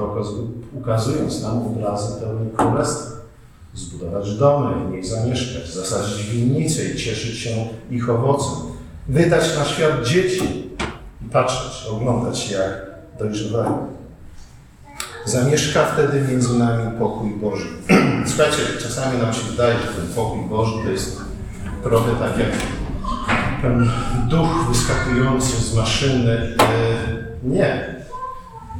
ukazując 0.73 1.43
nam 1.43 1.57
obrazy 1.57 2.21
pełni 2.21 2.51
królestwa. 2.57 3.19
Zbudować 3.73 4.35
domy, 4.35 4.85
w 4.85 4.91
niej 4.91 5.05
zamieszkać, 5.05 5.73
zasadzić 5.73 6.23
winnice 6.23 6.85
i 6.85 6.95
cieszyć 6.95 7.37
się 7.37 7.49
ich 7.91 8.09
owocem. 8.09 8.53
Wydać 9.09 9.57
na 9.57 9.65
świat 9.65 10.03
dzieci 10.03 10.68
patrzeć, 11.31 11.87
oglądać 11.91 12.51
jak 12.51 12.89
dojrzewają. 13.19 13.87
Zamieszka 15.25 15.85
wtedy 15.85 16.21
między 16.21 16.59
nami 16.59 16.99
pokój 16.99 17.29
Boży. 17.29 17.67
Słuchajcie, 18.27 18.57
czasami 18.81 19.21
nam 19.21 19.33
się 19.33 19.41
wydaje, 19.51 19.73
że 19.73 19.87
ten 19.87 20.13
pokój 20.15 20.41
Boży 20.41 20.83
to 20.83 20.89
jest 20.89 21.21
trochę 21.83 22.11
tak 22.11 22.37
jak 22.37 22.51
ten 23.61 23.91
duch 24.27 24.67
wyskakujący 24.69 25.61
z 25.61 25.75
maszyny. 25.75 26.55
E, 26.61 26.67
nie. 27.43 27.95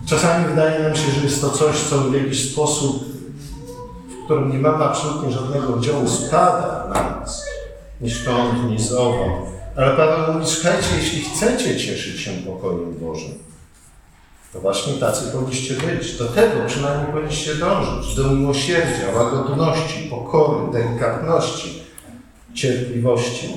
Czasami 0.06 0.46
wydaje 0.46 0.84
nam 0.84 0.96
się, 0.96 1.12
że 1.12 1.24
jest 1.24 1.41
to 1.41 1.50
coś, 1.50 1.77
co 1.77 1.98
w 1.98 2.13
jakiś 2.13 2.51
sposób, 2.51 3.03
w 4.10 4.25
którym 4.25 4.51
nie 4.51 4.60
mamy 4.60 4.86
absolutnie 4.86 5.32
żadnego 5.32 5.74
udziału, 5.74 6.08
spada 6.08 6.86
na 6.94 7.20
nas. 7.20 7.46
Ni 8.01 8.12
stąd, 8.12 8.70
ni 8.70 8.79
z 8.79 8.94
owąd. 8.94 9.49
Ale 9.79 9.98
Paweł 9.98 10.33
mówi, 10.33 10.45
słuchajcie, 10.45 10.88
jeśli 10.98 11.21
chcecie 11.21 11.77
cieszyć 11.77 12.21
się 12.21 12.31
pokojem 12.31 13.00
Bożym, 13.00 13.31
to 14.53 14.59
właśnie 14.59 14.93
tacy 14.93 15.31
powinniście 15.31 15.74
być. 15.74 16.17
Do 16.17 16.25
tego 16.25 16.65
przynajmniej 16.67 17.13
powinniście 17.13 17.55
dążyć. 17.55 18.15
Do 18.15 18.29
miłosierdzia, 18.31 19.12
łagodności, 19.15 20.07
pokory, 20.09 20.71
delikatności, 20.71 21.83
cierpliwości. 22.53 23.50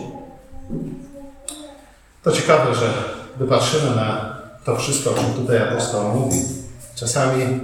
To 2.22 2.32
ciekawe, 2.32 2.74
że 2.74 2.92
gdy 3.36 3.46
patrzymy 3.46 3.96
na 3.96 4.36
to 4.64 4.76
wszystko, 4.76 5.10
o 5.10 5.14
czym 5.14 5.34
tutaj 5.34 5.58
apostoł 5.58 6.08
mówi, 6.08 6.38
czasami 6.94 7.60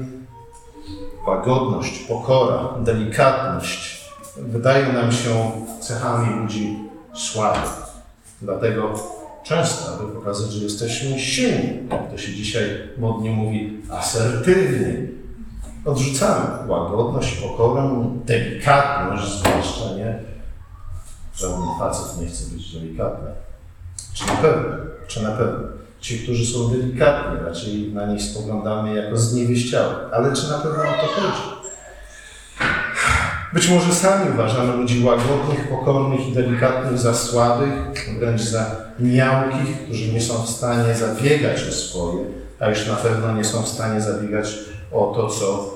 łagodność, 1.27 1.99
pokora, 1.99 2.69
delikatność 2.79 4.05
wydają 4.37 4.93
nam 4.93 5.13
się 5.13 5.53
cechami 5.81 6.41
ludzi 6.41 6.79
słabych. 7.15 7.88
Dlatego 8.43 8.95
często, 9.45 9.93
aby 9.95 10.13
pokazać, 10.13 10.53
że 10.53 10.65
jesteśmy 10.65 11.19
silni, 11.19 11.89
to 12.11 12.19
się 12.19 12.33
dzisiaj 12.33 12.65
modnie 12.99 13.31
mówi, 13.31 13.83
asertywni, 13.91 15.09
odrzucamy 15.85 16.69
łagodność, 16.69 17.35
pokorę, 17.35 18.11
delikatność 18.25 19.39
zwłaszcza, 19.39 19.95
nie? 19.97 20.19
Żaden 21.37 21.59
facet 21.79 22.21
nie 22.21 22.27
chce 22.27 22.55
być 22.55 22.75
delikatny. 22.75 23.31
Czy 24.15 24.27
na 24.27 24.33
pewno? 24.33 24.77
Czy 25.07 25.23
na 25.23 25.31
pewno? 25.31 25.69
Ci, 26.01 26.19
którzy 26.19 26.47
są 26.47 26.69
delikatni, 26.69 27.41
raczej 27.47 27.93
na 27.93 28.07
nich 28.07 28.23
spoglądamy 28.23 28.95
jako 28.95 29.17
zniewieściałe. 29.17 29.95
Ale 30.13 30.33
czy 30.33 30.49
na 30.49 30.59
pewno 30.59 30.83
o 30.83 30.93
to 30.93 31.07
chodzi? 31.07 31.58
Być 33.53 33.69
może 33.69 33.95
sami 33.95 34.31
uważamy 34.31 34.73
ludzi 34.73 35.05
łagodnych, 35.05 35.69
pokornych 35.69 36.29
i 36.29 36.33
delikatnych 36.33 36.99
za 36.99 37.15
słabych, 37.15 37.73
wręcz 38.19 38.41
za 38.41 38.77
miałkich, 38.99 39.85
którzy 39.85 40.13
nie 40.13 40.21
są 40.21 40.43
w 40.43 40.51
stanie 40.51 40.95
zabiegać 40.95 41.69
o 41.69 41.73
swoje, 41.73 42.25
a 42.61 42.69
już 42.69 42.87
na 42.87 42.97
pewno 42.97 43.33
nie 43.33 43.45
są 43.45 43.63
w 43.63 43.69
stanie 43.69 44.01
zabiegać 44.01 44.55
o 44.93 45.13
to, 45.17 45.29
co 45.29 45.75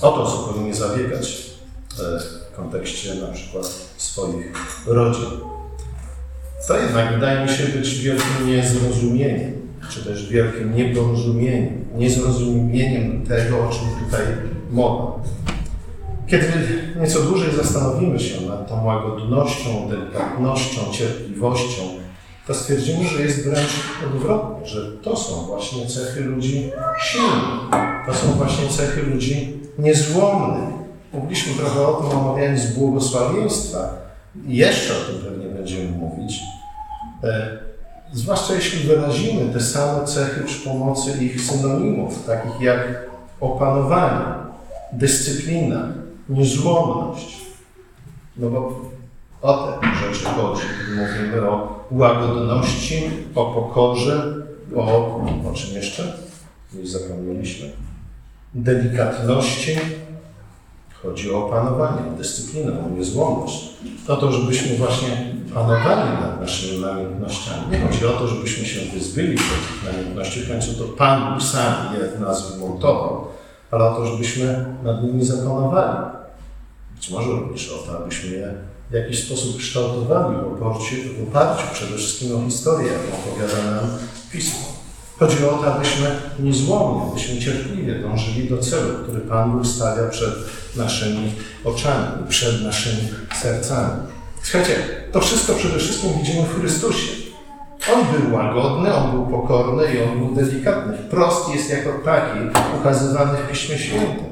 o 0.00 0.12
to, 0.12 0.26
co 0.26 0.38
powinni 0.38 0.74
zabiegać 0.74 1.50
e, 1.98 2.20
w 2.52 2.56
kontekście 2.56 3.14
na 3.14 3.26
przykład 3.26 3.66
swoich 3.96 4.52
rodzin. 4.86 5.30
To 6.68 6.78
jednak 6.78 7.14
wydaje 7.14 7.46
mi 7.46 7.48
się 7.48 7.64
być 7.64 7.98
wielkim 7.98 8.46
niezrozumieniem, 8.46 9.63
czy 9.90 10.04
też 10.04 10.28
wielkim 10.28 10.76
nieporozumieniem, 10.76 11.84
niezrozumieniem 11.94 13.26
tego, 13.26 13.56
o 13.56 13.68
czym 13.68 14.04
tutaj 14.04 14.26
mowa. 14.70 15.22
Kiedy 16.26 16.46
nieco 17.00 17.20
dłużej 17.20 17.54
zastanowimy 17.56 18.20
się 18.20 18.40
nad 18.40 18.68
tą 18.68 18.84
łagodnością, 18.84 19.88
delikatnością, 19.88 20.80
cierpliwością, 20.92 21.82
to 22.46 22.54
stwierdzimy, 22.54 23.08
że 23.08 23.22
jest 23.22 23.48
wręcz 23.48 23.70
odwrotnie, 24.06 24.66
że 24.66 24.92
to 24.92 25.16
są 25.16 25.34
właśnie 25.34 25.86
cechy 25.86 26.20
ludzi 26.20 26.70
silnych. 27.02 27.70
To 28.06 28.14
są 28.14 28.32
właśnie 28.32 28.68
cechy 28.68 29.02
ludzi 29.02 29.60
niezłomnych. 29.78 30.74
Mówiliśmy 31.12 31.54
trochę 31.54 31.86
o 31.86 31.92
tym, 31.94 32.18
omawiając 32.18 32.66
błogosławieństwa. 32.66 33.88
Jeszcze 34.46 34.92
o 34.92 35.12
tym 35.12 35.14
pewnie 35.24 35.46
będziemy 35.46 35.90
mówić. 35.90 36.40
Zwłaszcza 38.14 38.54
jeśli 38.54 38.88
wyrazimy 38.88 39.52
te 39.52 39.60
same 39.60 40.04
cechy 40.06 40.44
przy 40.44 40.64
pomocy 40.64 41.24
ich 41.24 41.40
synonimów, 41.40 42.26
takich 42.26 42.60
jak 42.60 43.06
opanowanie, 43.40 44.24
dyscyplina, 44.92 45.88
niezłomność. 46.28 47.40
No 48.36 48.50
bo 48.50 48.80
o 49.42 49.78
te 49.80 49.86
rzeczy 49.94 50.24
chodzi, 50.24 50.62
mówimy 50.96 51.50
o 51.50 51.84
łagodności, 51.90 53.10
o 53.34 53.44
pokorze, 53.44 54.34
o, 54.76 55.16
o 55.50 55.52
czym 55.54 55.74
jeszcze? 55.74 56.18
Już 56.74 56.88
zapomnieliśmy. 56.88 57.70
Delikatności. 58.54 59.76
Chodzi 61.04 61.34
o 61.34 61.46
opanowanie, 61.46 62.00
o 62.14 62.18
dyscyplinę, 62.18 62.72
o 62.86 62.88
niezłomność. 62.98 63.68
O 64.08 64.16
to, 64.16 64.32
żebyśmy 64.32 64.76
właśnie 64.76 65.34
panowali 65.54 66.10
nad 66.20 66.40
naszymi 66.40 66.80
namiętnościami. 66.82 67.70
Nie 67.70 67.80
chodzi 67.80 68.06
o 68.06 68.10
to, 68.10 68.28
żebyśmy 68.28 68.64
się 68.64 68.80
wyzbyli 68.80 69.36
tych 69.36 69.92
namiętności. 69.92 70.40
W 70.40 70.48
końcu 70.48 70.74
to 70.74 70.84
Pan 70.84 71.40
sam 71.40 71.94
je 71.94 72.08
w 72.08 72.20
nas 72.20 72.52
wymontował, 72.52 73.26
ale 73.70 73.84
o 73.84 73.94
to, 73.94 74.06
żebyśmy 74.06 74.64
nad 74.82 75.02
nimi 75.02 75.24
zapanowali. 75.24 75.98
Być 76.96 77.10
może 77.10 77.30
również 77.30 77.72
o 77.72 77.78
to, 77.78 77.98
abyśmy 77.98 78.30
je 78.30 78.54
w 78.90 78.94
jakiś 78.94 79.24
sposób 79.24 79.58
kształtowali 79.58 80.36
w 80.36 80.62
oparciu, 80.62 80.96
w 81.18 81.28
oparciu 81.28 81.66
przede 81.72 81.96
wszystkim 81.96 82.36
o 82.36 82.44
historię, 82.44 82.92
jaką 82.92 83.18
opowiada 83.18 83.70
nam 83.70 83.90
Pismo. 84.32 84.63
Chodzi 85.18 85.44
o 85.44 85.48
to, 85.48 85.74
abyśmy 85.74 86.06
niezłomnie, 86.38 87.02
abyśmy 87.10 87.38
cierpliwie 87.38 87.94
dążyli 87.94 88.48
do 88.48 88.58
celu, 88.58 88.94
który 89.02 89.20
Pan 89.20 89.52
Bóg 89.52 89.66
stawia 89.66 90.08
przed 90.08 90.34
naszymi 90.76 91.32
oczami, 91.64 92.06
przed 92.28 92.62
naszymi 92.62 93.08
sercami. 93.34 94.02
Słuchajcie, 94.42 94.76
to 95.12 95.20
wszystko 95.20 95.54
przede 95.54 95.78
wszystkim 95.78 96.10
widzimy 96.18 96.42
w 96.42 96.60
Chrystusie. 96.60 97.24
On 97.92 98.20
był 98.20 98.34
łagodny, 98.34 98.94
on 98.94 99.10
był 99.10 99.26
pokorny 99.26 99.94
i 99.94 100.02
on 100.02 100.18
był 100.18 100.34
delikatny. 100.34 100.98
Wprost 100.98 101.54
jest 101.54 101.70
jako 101.70 101.90
taki 102.04 102.38
ukazywany 102.80 103.38
w 103.38 103.50
Piśmie 103.50 103.78
Świętym. 103.78 104.24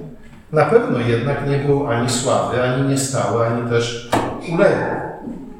Na 0.53 0.65
pewno 0.65 0.99
jednak 0.99 1.49
nie 1.49 1.59
był 1.59 1.87
ani 1.87 2.11
słaby, 2.11 2.63
ani 2.63 2.89
niestały, 2.89 3.47
ani 3.47 3.71
też 3.71 4.11
uległy. 4.53 4.87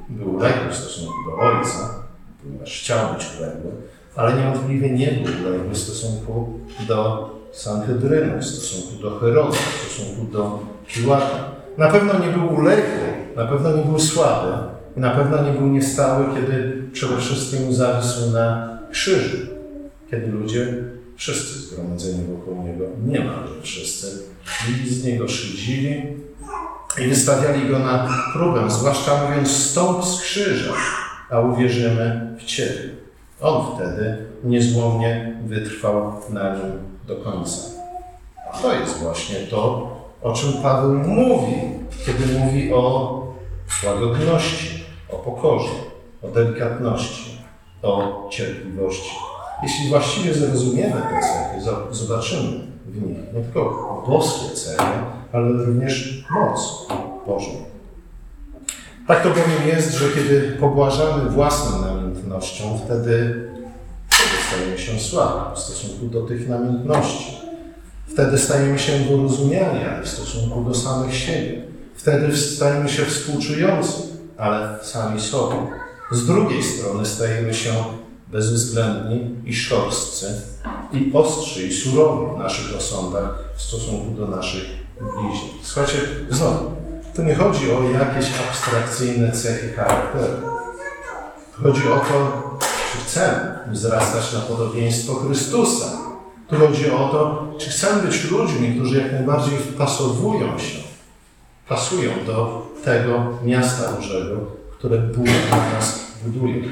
Był 0.09 0.35
uległy 0.35 0.71
w 0.71 0.77
stosunku 0.77 1.15
do 1.31 1.37
Ojca, 1.37 1.95
ponieważ 2.43 2.81
chciał 2.81 3.15
być 3.15 3.27
uległy, 3.39 3.73
ale 4.17 4.37
niewątpliwie 4.37 4.91
nie 4.91 5.07
był 5.07 5.49
uległy 5.49 5.71
w 5.71 5.79
stosunku 5.79 6.61
do 6.89 7.31
Sanhedrynu, 7.53 8.39
w 8.39 8.45
stosunku 8.45 9.03
do 9.03 9.19
Heroda, 9.19 9.57
w 9.57 9.93
stosunku 9.93 10.33
do 10.33 10.59
Piłata. 10.87 11.53
Na 11.79 11.89
pewno 11.89 12.19
nie 12.19 12.33
był 12.33 12.55
uległy, 12.55 13.13
na 13.37 13.47
pewno 13.47 13.77
nie 13.77 13.83
był 13.83 13.99
słaby 13.99 14.53
i 14.97 15.01
na 15.01 15.11
pewno 15.11 15.43
nie 15.43 15.53
był 15.53 15.67
niestały, 15.67 16.25
kiedy 16.35 16.83
przede 16.93 17.17
wszystkim 17.17 17.75
zawisł 17.75 18.31
na 18.31 18.79
krzyżu, 18.91 19.37
kiedy 20.11 20.27
ludzie, 20.27 20.75
wszyscy 21.17 21.59
zgromadzeni 21.59 22.25
wokół 22.25 22.63
niego, 22.63 22.85
niemalże 23.07 23.55
wszyscy, 23.63 24.23
byli 24.67 24.95
z 24.95 25.05
niego 25.05 25.29
szydzili 25.29 26.03
i 26.99 27.09
wystawiali 27.09 27.69
go 27.69 27.79
na 27.79 28.09
próbę, 28.33 28.71
zwłaszcza 28.71 29.25
mówiąc 29.25 29.51
stąd 29.51 30.05
z 30.05 30.21
krzyża, 30.21 30.73
a 31.31 31.41
uwierzymy 31.41 32.37
w 32.39 32.45
Ciebie. 32.45 33.02
On 33.43 33.75
wtedy 33.75 34.17
niezłomnie 34.45 35.37
wytrwał 35.45 36.13
na 36.31 36.57
nim 36.57 36.73
do 37.07 37.17
końca. 37.17 37.71
To 38.63 38.75
jest 38.75 38.99
właśnie 38.99 39.37
to, 39.37 39.91
o 40.23 40.33
czym 40.33 40.53
Paweł 40.63 40.95
mówi, 40.95 41.55
kiedy 42.07 42.39
mówi 42.39 42.73
o 42.75 43.19
łagodności, 43.87 44.85
o 45.13 45.17
pokorze, 45.17 45.71
o 46.23 46.29
delikatności, 46.29 47.39
o 47.83 48.27
cierpliwości. 48.31 49.17
Jeśli 49.63 49.89
właściwie 49.89 50.35
zrozumiemy 50.35 51.03
te 51.03 51.21
cechy, 51.21 51.75
zobaczymy 51.91 52.61
w 52.87 53.03
nich 53.03 53.19
nie 53.35 53.43
tylko 53.43 54.05
boskie 54.09 54.57
cechy, 54.57 54.85
ale 55.33 55.53
również 55.53 56.25
moc 56.31 56.87
Bożą. 57.27 57.51
Tak 59.07 59.23
to 59.23 59.29
bowiem 59.29 59.69
jest, 59.69 59.95
że 59.95 60.09
kiedy 60.09 60.57
pobłażamy 60.61 61.31
własną 61.31 61.81
namiętnością, 61.81 62.81
wtedy, 62.85 63.45
stajemy 64.49 64.79
się 64.79 65.01
słabi 65.01 65.57
w 65.57 65.59
stosunku 65.59 66.07
do 66.07 66.23
tych 66.23 66.49
namiętności. 66.49 67.37
Wtedy 68.07 68.39
stajemy 68.39 68.79
się 68.79 68.93
wyrozumiani 68.93 69.81
w 70.03 70.09
stosunku 70.09 70.65
do 70.65 70.75
samych 70.75 71.15
siebie. 71.15 71.63
Wtedy 71.95 72.37
stajemy 72.37 72.89
się 72.89 73.05
współczujący, 73.05 74.03
ale 74.39 74.79
sami 74.83 75.21
sobie. 75.21 75.57
Z 76.11 76.27
drugiej 76.27 76.63
strony 76.63 77.07
stajemy 77.07 77.55
się 77.55 77.71
bezwzględni 78.29 79.31
i 79.45 79.55
szorstcy 79.55 80.27
i 80.93 81.11
ostrzy 81.15 81.67
i 81.67 81.73
surowi 81.73 82.35
w 82.37 82.39
naszych 82.39 82.77
osądach 82.77 83.45
w 83.57 83.63
stosunku 83.63 84.11
do 84.11 84.27
naszych 84.27 84.65
bliźnich. 85.01 85.53
Słuchajcie, 85.63 85.99
znowu, 86.31 86.82
to 87.15 87.23
nie 87.23 87.35
chodzi 87.35 87.73
o 87.73 87.83
jakieś 87.83 88.31
abstrakcyjne 88.49 89.33
cechy 89.33 89.73
charakteru. 89.73 90.49
Chodzi 91.63 91.89
o 91.89 91.97
to, 91.99 92.43
czy 92.93 92.99
chcemy 92.99 93.59
wzrastać 93.71 94.33
na 94.33 94.41
podobieństwo 94.41 95.15
Chrystusa. 95.15 95.87
Tu 96.49 96.57
chodzi 96.57 96.91
o 96.91 97.09
to, 97.09 97.49
czy 97.59 97.71
chcemy 97.71 98.03
być 98.03 98.31
ludźmi, 98.31 98.75
którzy 98.75 98.99
jak 98.99 99.13
najbardziej 99.13 99.59
wpasowują 99.59 100.59
się, 100.59 100.79
pasują 101.69 102.11
do 102.27 102.67
tego 102.85 103.39
miasta 103.45 103.93
Bożego, 103.93 104.37
które 104.79 104.99
Bóg 104.99 105.27
nas 105.75 106.01
buduje. 106.25 106.63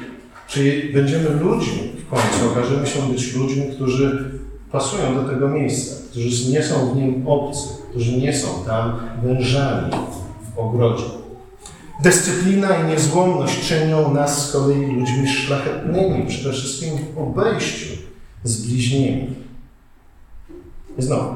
Czyli 0.47 0.93
będziemy 0.93 1.29
ludźmi, 1.29 1.91
w 2.07 2.09
końcu 2.09 2.51
okażemy 2.51 2.87
się 2.87 3.01
być 3.01 3.35
ludźmi, 3.35 3.71
którzy 3.75 4.31
pasują 4.71 5.15
do 5.15 5.29
tego 5.29 5.47
miejsca, 5.47 5.95
którzy 6.11 6.51
nie 6.51 6.63
są 6.63 6.93
w 6.93 6.95
nim 6.95 7.27
obcy, 7.27 7.67
którzy 7.89 8.17
nie 8.17 8.33
są 8.37 8.47
tam 8.65 8.99
wężami 9.23 9.91
ogrodzie. 10.59 11.03
Dyscyplina 12.03 12.77
i 12.77 12.87
niezłomność 12.87 13.67
czynią 13.67 14.13
nas 14.13 14.49
z 14.49 14.51
kolei 14.51 14.95
ludźmi 14.95 15.27
szlachetnymi, 15.27 16.27
przede 16.27 16.53
wszystkim 16.53 16.89
w 16.97 17.17
obejściu 17.17 17.87
z 18.43 18.65
bliźnimi. 18.65 19.35
I 20.97 21.01
znowu, 21.01 21.35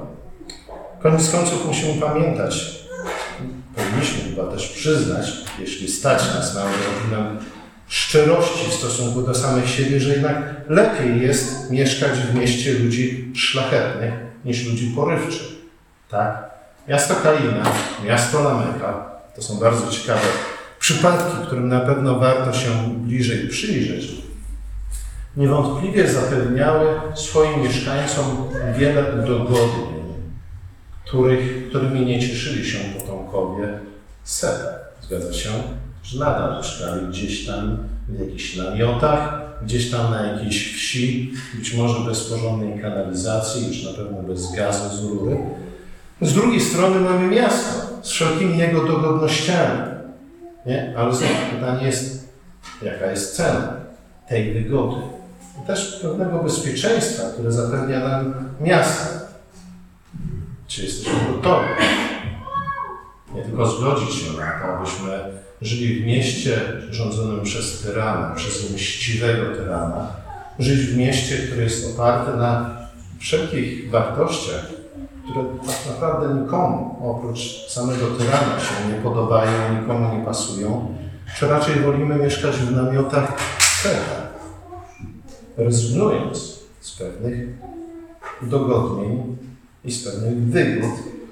koniec 1.02 1.32
końców 1.32 1.68
musimy 1.68 2.02
pamiętać, 2.02 2.86
powinniśmy 3.76 4.30
chyba 4.30 4.52
też 4.52 4.68
przyznać, 4.70 5.34
jeśli 5.60 5.88
stać 5.88 6.20
nas 6.34 6.56
na 6.56 6.62
odrobinę 6.62 7.40
szczerości 7.88 8.70
w 8.70 8.74
stosunku 8.74 9.22
do 9.22 9.36
samych 9.36 9.70
siebie, 9.70 10.00
że 10.00 10.14
jednak 10.14 10.56
lepiej 10.70 11.22
jest 11.22 11.72
mieszkać 11.72 12.20
w 12.20 12.36
mieście 12.36 12.74
ludzi 12.74 13.32
szlachetnych 13.36 14.14
niż 14.46 14.66
ludzi 14.66 14.92
porywczych. 14.96 15.48
Tak? 16.10 16.55
Miasto 16.88 17.16
Kalina, 17.16 17.64
miasto 18.06 18.44
Lameka 18.44 19.16
to 19.36 19.42
są 19.42 19.60
bardzo 19.60 19.92
ciekawe 19.92 20.28
przypadki, 20.80 21.46
którym 21.46 21.68
na 21.68 21.80
pewno 21.80 22.20
warto 22.20 22.54
się 22.54 22.70
bliżej 22.98 23.48
przyjrzeć. 23.48 24.12
Niewątpliwie 25.38 26.08
zapewniały 26.08 26.88
swoim 27.16 27.62
mieszkańcom 27.62 28.50
wiele 28.78 29.24
udogodnień, 29.24 30.06
których, 31.06 31.70
którymi 31.70 32.06
nie 32.06 32.20
cieszyli 32.20 32.70
się 32.70 32.78
potomkowie 32.78 33.80
Seta. 34.24 34.70
Zgadza 35.02 35.34
się? 35.34 35.50
że 36.06 36.20
nadal 36.20 36.58
mieszkali 36.58 37.08
gdzieś 37.08 37.46
tam 37.46 37.78
w 38.10 38.20
jakichś 38.20 38.56
namiotach, 38.56 39.42
gdzieś 39.64 39.92
tam 39.92 40.12
na 40.12 40.28
jakiejś 40.28 40.76
wsi, 40.76 41.34
być 41.56 41.74
może 41.74 42.10
bez 42.10 42.24
porządnej 42.24 42.82
kanalizacji, 42.82 43.68
już 43.68 43.84
na 43.84 43.94
pewno 43.94 44.24
bez 44.24 44.56
gazu 44.56 44.98
z 44.98 45.04
rury. 45.04 45.38
Z 46.22 46.34
drugiej 46.34 46.62
strony 46.62 47.00
mamy 47.00 47.28
miasto 47.28 47.88
z 48.02 48.10
wszelkimi 48.10 48.58
jego 48.58 48.84
dogodnościami. 48.84 49.82
Nie? 50.66 50.94
Ale 50.98 51.16
znowu 51.16 51.34
pytanie 51.56 51.86
jest, 51.86 52.30
jaka 52.82 53.12
jest 53.12 53.36
cena 53.36 53.74
tej 54.30 54.54
wygody? 54.54 55.02
I 55.64 55.68
też 55.68 56.00
pewnego 56.02 56.44
bezpieczeństwa, 56.44 57.24
które 57.34 57.52
zapewnia 57.52 58.00
nam 58.00 58.34
miasto. 58.62 59.26
Czy 60.68 60.84
jesteśmy 60.84 61.14
gotowi? 61.32 61.68
Nie 63.36 63.42
tylko 63.42 63.66
zgodzić 63.66 64.16
się 64.16 64.34
na 64.34 64.52
to, 64.52 64.78
abyśmy 64.78 65.20
żyli 65.62 66.04
w 66.04 66.06
mieście 66.06 66.60
rządzonym 66.92 67.44
przez 67.44 67.82
tyrana, 67.82 68.36
przez 68.36 68.72
mściwego 68.72 69.56
tyrana, 69.56 70.08
żyć 70.60 70.80
w 70.80 70.98
mieście, 70.98 71.38
które 71.38 71.64
jest 71.64 71.94
oparte 71.94 72.38
na 72.38 72.78
wszelkich 73.20 73.90
wartościach, 73.90 74.75
które 75.36 75.50
tak 75.68 75.94
naprawdę 75.94 76.42
nikomu 76.42 76.96
oprócz 77.04 77.70
samego 77.70 78.08
tyrana 78.08 78.60
się 78.60 78.94
nie 78.94 79.04
podobają, 79.04 79.82
nikomu 79.82 80.18
nie 80.18 80.26
pasują, 80.26 80.96
czy 81.38 81.48
raczej 81.48 81.76
wolimy 81.76 82.16
mieszkać 82.16 82.56
w 82.56 82.76
namiotach 82.76 83.34
Seta, 83.82 84.22
rezygnując 85.58 86.60
z 86.82 86.98
pewnych 86.98 87.48
dogodnień 88.42 89.38
i 89.86 89.92
z 89.92 90.04
pewnych 90.04 90.44
wygód, 90.44 90.92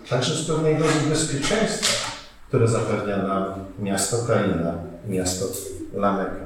także 0.09 0.35
z 0.35 0.47
pewnej 0.47 0.77
dozy 0.77 1.09
bezpieczeństwa, 1.09 2.11
które 2.47 2.67
zapewnia 2.67 3.17
nam 3.17 3.43
miasto 3.79 4.17
Kaina, 4.27 4.73
miasto 5.07 5.45
Lameka. 5.93 6.43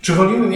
Czy 0.00 0.14
wolimy 0.14 0.46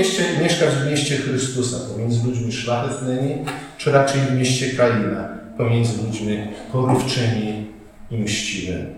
mieszkać 0.40 0.74
w 0.74 0.90
mieście 0.90 1.16
Chrystusa 1.16 1.76
pomiędzy 1.92 2.26
ludźmi 2.26 2.52
szlachetnymi, 2.52 3.44
czy 3.78 3.92
raczej 3.92 4.20
w 4.20 4.34
mieście 4.34 4.76
Kaina 4.76 5.33
pomiędzy 5.58 6.02
ludźmi 6.02 6.38
porywczymi 6.72 7.66
i 8.10 8.18
mściwymi? 8.18 8.94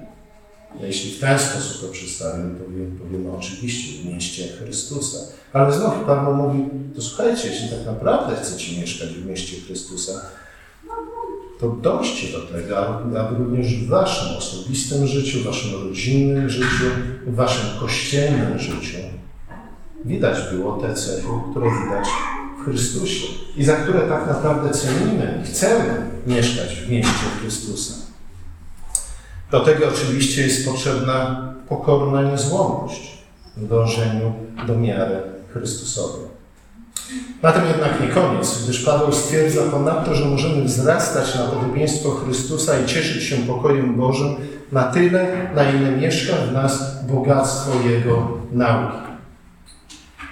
Jeśli 0.81 1.11
w 1.11 1.21
ten 1.21 1.39
sposób 1.39 1.81
to 1.81 1.93
przedstawimy, 1.93 2.55
powiemy, 2.55 2.99
powiemy 2.99 3.33
oczywiście 3.33 4.03
w 4.03 4.15
mieście 4.15 4.49
Chrystusa. 4.49 5.19
Ale 5.53 5.73
znów 5.73 5.95
Paweł 6.07 6.35
mówi, 6.35 6.65
to 6.95 7.03
słuchajcie, 7.03 7.49
jeśli 7.49 7.69
tak 7.69 7.87
naprawdę 7.87 8.37
chcecie 8.37 8.81
mieszkać 8.81 9.09
w 9.09 9.27
mieście 9.27 9.61
Chrystusa, 9.61 10.13
to 11.61 11.69
dążcie 11.69 12.33
do 12.33 12.41
tego, 12.41 12.79
aby 13.21 13.45
również 13.45 13.75
w 13.75 13.89
waszym 13.89 14.37
osobistym 14.37 15.07
życiu, 15.07 15.45
waszym 15.45 15.83
rodzinnym 15.89 16.49
życiu, 16.49 16.85
w 17.27 17.35
waszym 17.35 17.81
kościelnym 17.81 18.59
życiu 18.59 18.99
widać 20.05 20.37
było 20.53 20.77
te 20.77 20.95
cechy, 20.95 21.29
które 21.51 21.71
widać 21.71 22.09
Chrystusie 22.67 23.27
i 23.57 23.65
za 23.65 23.77
które 23.77 24.01
tak 24.01 24.27
naprawdę 24.27 24.71
cenimy 24.71 25.43
i 25.43 25.47
chcemy 25.47 26.11
mieszkać 26.27 26.77
w 26.77 26.91
mieście 26.91 27.27
Chrystusa. 27.41 27.95
Do 29.51 29.61
tego 29.61 29.89
oczywiście 29.89 30.43
jest 30.43 30.69
potrzebna 30.69 31.53
pokorna 31.69 32.23
niezłomność 32.23 33.19
w 33.57 33.69
dążeniu 33.69 34.33
do 34.67 34.75
miary 34.75 35.17
Chrystusowej. 35.53 36.27
Na 37.43 37.53
tym 37.53 37.63
jednak 37.67 38.01
nie 38.01 38.09
koniec, 38.09 38.65
gdyż 38.65 38.85
Paweł 38.85 39.13
stwierdza 39.13 39.63
ponadto, 39.63 40.15
że 40.15 40.25
możemy 40.25 40.65
wzrastać 40.65 41.35
na 41.35 41.47
podobieństwo 41.47 42.11
Chrystusa 42.11 42.81
i 42.81 42.87
cieszyć 42.87 43.23
się 43.23 43.37
pokojem 43.37 43.97
Bożym 43.97 44.37
na 44.73 44.83
tyle, 44.83 45.51
na 45.55 45.71
ile 45.71 45.91
mieszka 45.91 46.37
w 46.37 46.53
nas 46.53 47.05
bogactwo 47.05 47.71
Jego 47.89 48.39
nauki. 48.53 49.06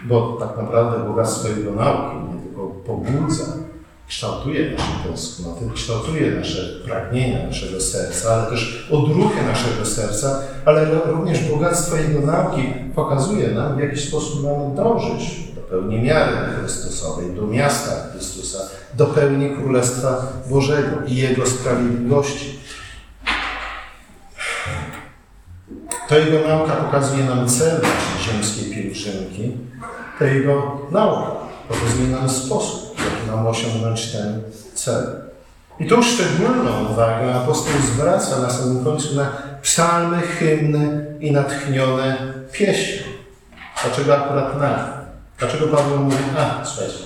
Bo 0.04 0.36
tak 0.40 0.56
naprawdę 0.56 1.08
bogactwo 1.08 1.48
Jego 1.48 1.70
nauki 1.72 2.16
nie 2.16 2.42
tylko 2.42 2.68
pobudza, 2.86 3.44
kształtuje 4.08 4.70
nasze 4.70 5.08
tęsknoty, 5.08 5.64
kształtuje 5.74 6.30
nasze 6.30 6.80
pragnienia 6.84 7.46
naszego 7.46 7.80
serca, 7.80 8.34
ale 8.34 8.50
też 8.50 8.88
odruchy 8.92 9.42
naszego 9.46 9.86
serca, 9.86 10.40
ale 10.64 10.86
również 11.06 11.50
bogactwo 11.50 11.96
Jego 11.96 12.20
nauki 12.20 12.62
pokazuje 12.94 13.48
nam, 13.48 13.76
w 13.76 13.80
jaki 13.80 14.00
sposób 14.00 14.42
mamy 14.42 14.76
dążyć 14.76 15.54
do 15.54 15.60
pełni 15.60 16.02
miary 16.02 16.32
Chrystusowej, 16.60 17.30
do 17.30 17.46
miasta 17.46 17.90
Chrystusa, 18.12 18.58
do 18.94 19.06
pełni 19.06 19.50
Królestwa 19.50 20.32
Bożego 20.50 20.96
i 21.06 21.16
Jego 21.16 21.46
sprawiedliwości. 21.46 22.63
To 26.08 26.18
Jego 26.18 26.48
nauka 26.48 26.72
pokazuje 26.72 27.24
nam 27.24 27.48
cel 27.48 27.80
ziemskiej 28.20 28.74
pielgrzymki, 28.74 29.52
to 30.18 30.24
Jego 30.24 30.80
nauka 30.90 31.30
pokazuje 31.68 32.08
nam 32.08 32.30
sposób, 32.30 32.96
nam 33.26 33.46
osiągnąć 33.46 34.12
ten 34.12 34.42
cel. 34.74 35.24
I 35.80 35.86
tu 35.86 36.02
szczególną 36.02 36.90
uwagę 36.90 37.34
apostoł 37.34 37.72
zwraca 37.82 38.38
na 38.38 38.50
samym 38.50 38.84
końcu 38.84 39.16
na 39.16 39.32
psalmy, 39.62 40.20
hymny 40.20 41.16
i 41.20 41.32
natchnione 41.32 42.16
pieśni. 42.52 43.06
Dlaczego 43.82 44.16
akurat 44.16 44.60
na? 44.60 44.88
Dlaczego 45.38 45.66
Paweł 45.66 45.98
mówi, 45.98 46.16
a 46.38 46.64
słuchajcie, 46.64 46.98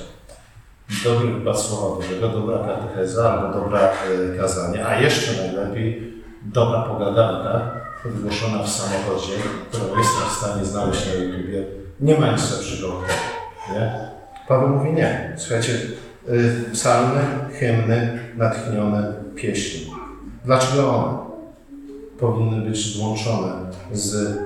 dobry 1.05 1.33
wykład 1.33 1.61
Słowa 1.61 1.97
Bożego, 1.97 2.29
dobra 2.29 2.59
katecheza 2.59 3.33
albo 3.33 3.61
dobra 3.61 3.81
e, 3.81 4.39
kazanie, 4.39 4.87
a 4.87 5.01
jeszcze 5.01 5.43
najlepiej 5.43 6.13
dobra 6.43 6.83
pogadanka 6.83 7.71
wygłoszona 8.05 8.63
w 8.63 8.69
samochodzie, 8.69 9.33
którą 9.71 9.99
jestem 9.99 10.29
w 10.29 10.33
stanie 10.33 10.65
znaleźć 10.65 11.07
na 11.07 11.13
YouTubie. 11.13 11.65
Nie 12.01 12.19
ma 12.19 12.33
nic 12.33 12.51
lepszego. 12.51 13.03
Nie? 13.73 14.09
Paweł 14.49 14.69
mówi 14.69 14.93
nie. 14.93 15.35
Słuchajcie, 15.39 15.73
Y, 16.29 16.71
psalmy, 16.73 17.21
hymny, 17.53 18.19
natchnione 18.37 19.13
pieśni. 19.35 19.91
Dlaczego 20.45 20.95
one 20.95 21.19
powinny 22.19 22.71
być 22.71 22.97
złączone 22.97 23.53
z, 23.93 24.39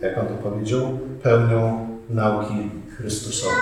jak 0.00 0.18
on 0.18 0.26
to 0.26 0.34
powiedział, 0.34 0.98
pełnią 1.22 1.88
nauki 2.10 2.70
Chrystusowej? 2.96 3.56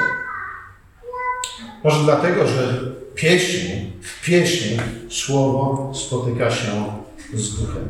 Może 1.85 2.05
dlatego, 2.05 2.47
że 2.47 2.81
pieśni, 3.15 3.93
w 4.03 4.25
pieśni 4.25 4.77
słowo 5.11 5.93
spotyka 5.95 6.51
się 6.51 7.02
z 7.41 7.61
duchem. 7.61 7.89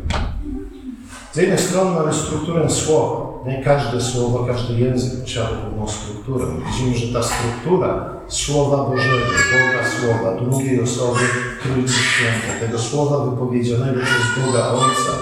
Z 1.33 1.37
jednej 1.37 1.59
strony 1.59 1.91
mamy 1.91 2.15
strukturę 2.15 2.71
słowa. 2.71 3.33
Nie 3.47 3.63
każde 3.65 4.01
słowo, 4.01 4.45
każdy 4.47 4.75
język 4.75 5.21
posiada 5.21 5.49
pewną 5.49 5.89
strukturę. 5.89 6.47
Widzimy, 6.67 6.99
że 6.99 7.13
ta 7.13 7.23
struktura 7.23 8.13
Słowa 8.29 8.77
Bożego, 8.77 9.27
Boga 9.53 9.91
Słowa, 9.91 10.41
drugiej 10.41 10.83
osoby 10.83 11.21
Trójcy 11.63 11.95
Świętej, 11.95 12.61
tego 12.61 12.79
Słowa 12.79 13.25
wypowiedzianego 13.25 14.01
przez 14.01 14.45
Boga 14.47 14.69
Ojca, 14.69 15.13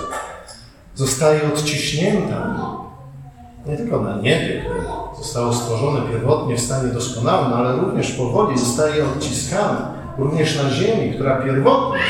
zostaje 0.94 1.52
odciśnięta 1.52 2.56
nie 3.66 3.76
tylko 3.76 4.00
na 4.00 4.16
niebie, 4.16 4.62
które 4.64 4.80
zostało 5.18 5.52
stworzone 5.52 6.00
pierwotnie 6.12 6.56
w 6.56 6.60
stanie 6.60 6.92
doskonałym, 6.92 7.52
ale 7.52 7.76
również 7.76 8.12
powoli 8.12 8.58
zostaje 8.58 9.04
odciskane 9.04 9.99
również 10.18 10.62
na 10.62 10.70
ziemi, 10.70 11.14
która 11.14 11.36
pierwotnie 11.36 12.00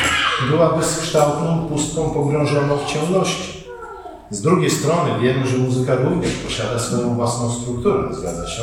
była 0.50 0.76
bezkształtną 0.76 1.68
pustką 1.68 2.10
pogrążoną 2.10 2.76
w 2.76 2.86
ciemności. 2.86 3.60
Z 4.30 4.42
drugiej 4.42 4.70
strony 4.70 5.10
wiemy, 5.20 5.46
że 5.46 5.58
muzyka 5.58 5.94
również 5.94 6.32
posiada 6.32 6.78
swoją 6.78 7.14
własną 7.14 7.50
strukturę, 7.50 8.02
zgadza 8.10 8.48
się? 8.48 8.62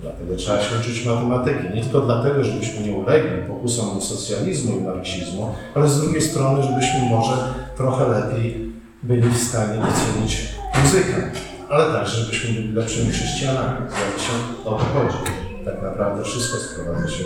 Dlatego 0.00 0.36
trzeba 0.36 0.62
się 0.62 0.76
uczyć 0.80 1.06
matematyki. 1.06 1.74
Nie 1.74 1.82
tylko 1.82 2.00
dlatego, 2.00 2.44
żebyśmy 2.44 2.86
nie 2.86 2.92
ulegli 2.92 3.42
pokusom 3.48 4.00
socjalizmu 4.00 4.78
i 4.78 4.80
marksizmu, 4.80 5.54
ale 5.74 5.88
z 5.88 6.00
drugiej 6.00 6.22
strony, 6.22 6.62
żebyśmy 6.62 7.00
może 7.10 7.54
trochę 7.76 8.08
lepiej 8.08 8.72
byli 9.02 9.30
w 9.30 9.38
stanie 9.38 9.74
docenić 9.74 10.48
muzykę. 10.82 11.30
Ale 11.70 11.92
także, 11.92 12.16
żebyśmy 12.16 12.54
byli 12.54 12.72
lepszymi 12.72 13.10
chrześcijanami. 13.10 13.76
Zgadza 13.88 14.24
się, 14.24 14.32
o 14.64 14.70
to 14.70 14.84
chodzi. 14.84 15.16
Tak 15.64 15.82
naprawdę 15.82 16.24
wszystko 16.24 16.58
sprowadza 16.58 17.08
się 17.08 17.24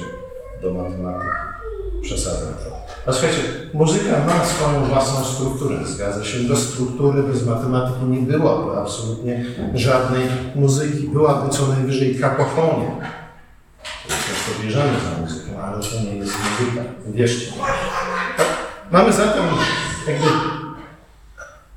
do 0.62 0.74
matematyki. 0.74 1.30
Przesadzam 2.02 2.54
to. 2.54 2.78
A 3.06 3.12
słuchajcie, 3.12 3.42
muzyka 3.74 4.24
ma 4.26 4.44
swoją 4.44 4.84
własną 4.84 5.24
strukturę, 5.24 5.76
zgadza 5.84 6.24
się. 6.24 6.38
Bez 6.38 6.58
struktury, 6.58 7.22
bez 7.22 7.46
matematyki 7.46 8.04
nie 8.04 8.20
byłaby 8.20 8.80
absolutnie 8.80 9.44
żadnej 9.74 10.22
muzyki. 10.54 11.08
Byłaby 11.08 11.50
co 11.50 11.66
najwyżej 11.66 12.18
kakofonia. 12.18 13.00
Często 14.08 14.62
bierzemy 14.62 14.92
za 15.00 15.20
muzykę, 15.22 15.62
ale 15.62 15.82
to 15.82 16.00
nie 16.04 16.16
jest 16.16 16.32
muzyka. 16.32 16.82
Wierzcie. 17.06 17.52
Mamy 18.90 19.12
zatem 19.12 19.44
jakby 20.08 20.57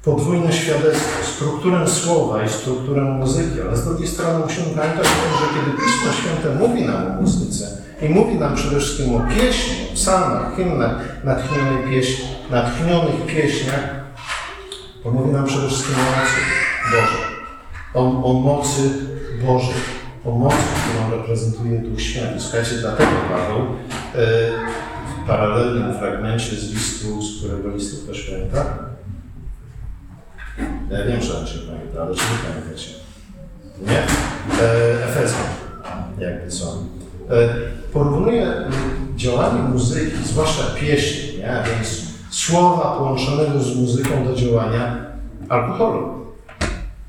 podwójne 0.04 0.54
świadectwo, 0.54 1.26
strukturę 1.36 1.88
słowa 1.88 2.44
i 2.44 2.50
strukturę 2.50 3.02
muzyki, 3.02 3.62
ale 3.62 3.78
z 3.78 3.86
drugiej 3.86 4.08
strony 4.08 4.46
musimy 4.46 4.66
pamiętać 4.66 5.06
o 5.06 5.10
tym, 5.10 5.34
że 5.40 5.46
kiedy 5.54 5.78
Pismo 5.78 6.12
Święte 6.14 6.60
mówi 6.60 6.86
nam 6.86 7.08
o 7.08 7.22
muzyce 7.22 7.78
i 8.02 8.10
mówi 8.10 8.36
nam 8.36 8.56
przede 8.56 8.80
wszystkim 8.80 9.16
o 9.16 9.20
pieśni, 9.20 9.76
psalmach, 9.96 10.56
hymnach, 10.56 11.24
natchnionych, 11.24 11.90
pieśń, 11.90 12.24
natchnionych 12.52 13.26
pieśniach, 13.28 14.02
to 15.04 15.12
mówi 15.12 15.32
nam 15.32 15.46
przede 15.46 15.68
wszystkim 15.68 15.96
o 15.96 16.04
mocy 16.04 16.42
Bożej, 16.92 17.26
o, 17.94 18.24
o 18.24 18.34
mocy 18.34 18.90
Bożej, 19.46 19.82
o 20.26 20.32
mocy, 20.32 20.58
którą 20.58 21.18
reprezentuje 21.18 21.80
Duch 21.80 22.02
Święty. 22.02 22.40
Słuchajcie, 22.40 22.76
dlatego 22.82 23.12
Paweł 23.30 23.58
e, 23.58 23.68
w 25.24 25.28
paralelnym 25.28 25.94
fragmencie 26.00 26.56
z 26.56 26.74
listu, 26.74 27.22
z 27.22 27.40
którego 27.40 27.70
listu 27.70 28.06
ktoś 28.06 28.22
pamięta? 28.22 28.91
Ja 30.92 31.06
wiem, 31.08 31.22
że 31.22 31.40
raczej 31.40 31.60
pamięta, 31.60 32.02
ale 32.02 32.16
czy 32.16 32.24
pamiętacie? 32.48 32.90
Nie? 33.88 34.00
E, 34.64 35.06
Efezjan, 35.06 35.48
jakby 36.20 36.52
co. 36.52 36.66
E, 37.30 37.50
porównuje 37.94 38.54
działanie 39.16 39.62
muzyki, 39.62 40.18
zwłaszcza 40.24 40.64
pieśni, 40.76 41.38
nie? 41.38 41.52
a 41.52 41.64
więc 41.64 42.02
słowa 42.30 42.96
połączonego 42.98 43.60
z 43.60 43.76
muzyką 43.76 44.26
do 44.26 44.36
działania 44.36 45.06
alkoholu. 45.50 46.26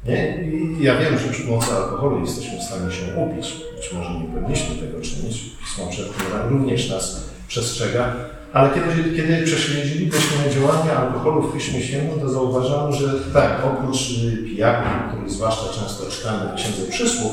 Nie? 0.06 0.44
I 0.44 0.82
ja 0.82 0.96
wiem, 0.96 1.18
że 1.18 1.28
przy 1.28 1.42
pomocy 1.42 1.72
alkoholu 1.72 2.20
jesteśmy 2.20 2.58
w 2.58 2.62
stanie 2.62 2.92
się 2.92 3.16
upić. 3.16 3.56
Być 3.76 3.92
może 3.92 4.10
nie 4.10 4.24
powinniśmy 4.24 4.76
tego 4.76 5.00
czynić. 5.00 5.50
Pismo 5.60 5.86
przed 5.90 6.06
również 6.48 6.90
nas 6.90 7.24
przestrzega, 7.48 8.14
ale 8.52 8.70
kiedy, 8.70 9.16
kiedy 9.16 9.42
prześledzilibyśmy 9.42 10.50
działanie 10.50 10.92
alkoholu 10.92 11.42
w 11.42 11.52
Piśmie 11.52 11.80
Świętym, 11.82 12.20
to 12.20 12.28
zauważamy, 12.28 12.92
że 12.92 13.08
tak, 13.32 13.64
oprócz 13.64 13.98
pijaków, 14.46 14.92
których 15.08 15.30
zwłaszcza 15.30 15.80
często 15.80 16.10
czytamy 16.10 16.52
w 16.52 16.54
Księdze 16.54 16.90
Przysłów, 16.90 17.32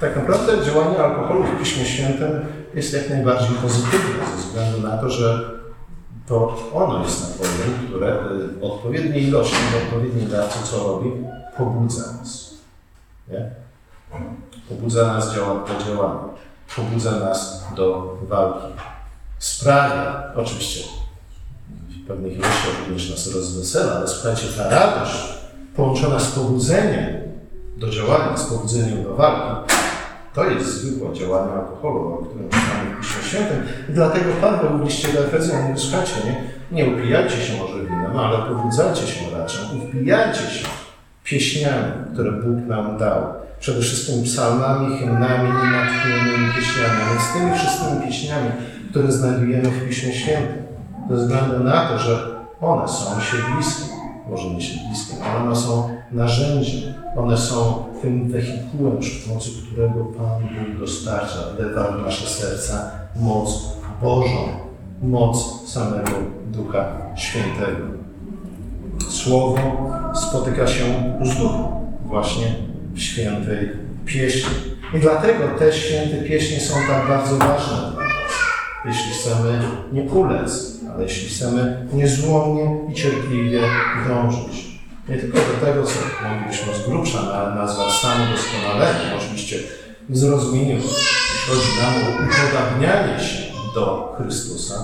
tak 0.00 0.16
naprawdę 0.16 0.64
działanie 0.64 0.98
alkoholu 0.98 1.44
w 1.44 1.58
Piśmie 1.58 1.84
Świętym 1.84 2.30
jest 2.74 2.92
jak 2.92 3.10
najbardziej 3.10 3.56
pozytywne, 3.62 4.26
ze 4.36 4.42
względu 4.42 4.80
na 4.80 4.96
to, 4.96 5.10
że 5.10 5.50
to 6.26 6.56
ono 6.74 7.02
jest 7.02 7.30
napojem, 7.30 7.88
które 7.88 8.18
w 8.60 8.64
odpowiedniej 8.64 9.28
ilości, 9.28 9.56
w 9.56 9.84
odpowiedniej 9.84 10.26
dawce, 10.26 10.58
co 10.64 10.88
robi, 10.88 11.10
pobudza 11.56 12.12
nas. 12.18 12.54
Nie? 13.28 13.50
Pobudza 14.68 15.06
nas 15.06 15.28
do 15.28 15.34
działania, 15.84 16.20
pobudza 16.76 17.10
nas 17.10 17.64
do 17.76 18.16
walki 18.28 18.66
sprawia, 19.38 20.32
oczywiście 20.36 20.96
pewnych 22.06 22.32
ilościach 22.32 22.78
również 22.88 23.10
nas 23.10 23.34
rozwesela, 23.34 23.92
ale 23.92 24.08
słuchajcie, 24.08 24.46
ta 24.56 24.68
radość 24.68 25.16
połączona 25.76 26.20
z 26.20 26.30
pobudzeniem 26.30 27.06
do 27.76 27.90
działania, 27.90 28.36
z 28.36 28.44
pobudzeniem 28.44 29.04
do 29.04 29.14
walki, 29.14 29.72
to 30.34 30.50
jest 30.50 30.66
zwykłe 30.66 31.14
działanie 31.14 31.52
alkoholu, 31.52 32.14
o 32.14 32.16
którym 32.16 32.48
czytamy 32.48 32.94
w 32.94 33.00
Piśmie 33.00 33.22
Świętym. 33.22 33.62
I 33.88 33.92
dlatego 33.92 34.24
Paweł 34.40 34.78
w 34.78 34.84
liście 34.84 35.12
do 35.12 35.26
Efezjan 35.26 35.62
mówi, 35.70 35.82
nie, 36.24 36.44
nie 36.72 36.92
upijajcie 36.92 37.36
się 37.36 37.62
może 37.62 37.84
winem, 37.84 38.16
ale 38.16 38.54
pobudzajcie 38.54 39.06
się 39.06 39.38
raczej, 39.38 39.60
upijajcie 39.84 40.40
się 40.40 40.68
pieśniami, 41.24 41.92
które 42.12 42.32
Bóg 42.32 42.66
nam 42.66 42.98
dał. 42.98 43.45
Przede 43.66 43.80
wszystkim 43.80 44.22
psalmami, 44.22 44.98
hymnami 44.98 45.48
natchnionymi 45.48 46.54
pieśniami, 46.54 47.00
ale 47.10 47.20
z 47.20 47.32
tymi 47.32 47.58
wszystkimi 47.58 48.06
pieśniami, 48.06 48.50
które 48.90 49.12
znajdujemy 49.12 49.70
w 49.70 49.88
Piśmie 49.88 50.12
Świętym. 50.12 50.62
Ze 51.10 51.16
względu 51.16 51.64
na 51.64 51.88
to, 51.88 51.98
że 51.98 52.36
one 52.60 52.88
są 52.88 53.20
siedliskiem, 53.20 53.96
może 54.30 54.48
nie 54.48 54.60
siedliskiem, 54.60 55.18
ale 55.22 55.44
one 55.44 55.56
są 55.56 55.88
narzędziem, 56.12 56.94
one 57.16 57.36
są 57.36 57.84
tym 58.02 58.30
wehikułem, 58.30 58.98
przy 58.98 59.28
pomocy 59.28 59.50
którego 59.66 60.04
Pan 60.04 60.42
Bóg 60.42 60.80
dostarcza, 60.80 61.38
wlewa 61.56 61.92
w 61.92 62.02
nasze 62.02 62.26
serca 62.26 62.90
moc 63.16 63.76
Bożą, 64.02 64.48
moc 65.02 65.68
samego 65.70 66.12
Ducha 66.46 66.84
Świętego. 67.16 67.86
Słowo 69.08 69.58
spotyka 70.14 70.66
się 70.66 70.84
z 71.22 71.38
duchem 71.38 71.66
właśnie 72.04 72.75
świętej 72.96 73.68
pieśni. 74.06 74.50
I 74.94 74.98
dlatego 74.98 75.48
te 75.58 75.72
święte 75.72 76.16
pieśni 76.16 76.60
są 76.60 76.74
tak 76.88 77.08
bardzo 77.08 77.36
ważne. 77.38 77.92
Jeśli 78.84 79.12
chcemy 79.12 79.58
nie 79.92 80.02
ulec, 80.02 80.76
ale 80.94 81.02
jeśli 81.02 81.28
chcemy 81.28 81.86
niezłomnie 81.92 82.80
i 82.90 82.94
cierpliwie 82.94 83.60
dążyć. 84.08 84.66
Nie 85.08 85.16
tylko 85.16 85.38
do 85.38 85.66
tego, 85.66 85.82
co 85.82 85.92
moglibyśmy 86.28 86.74
z 86.74 86.88
grubsza 86.88 87.22
na- 87.22 87.54
nazwać 87.54 87.92
stanem 87.92 88.28
doskonalenia, 88.32 89.16
oczywiście 89.18 89.56
w 90.08 90.18
zrozumieniu, 90.18 90.74
jeśli 90.76 90.90
chodzi 91.48 91.68
nam 91.82 91.94
o 91.94 92.22
upodabnianie 92.24 93.20
się 93.24 93.42
do 93.74 94.14
Chrystusa, 94.18 94.74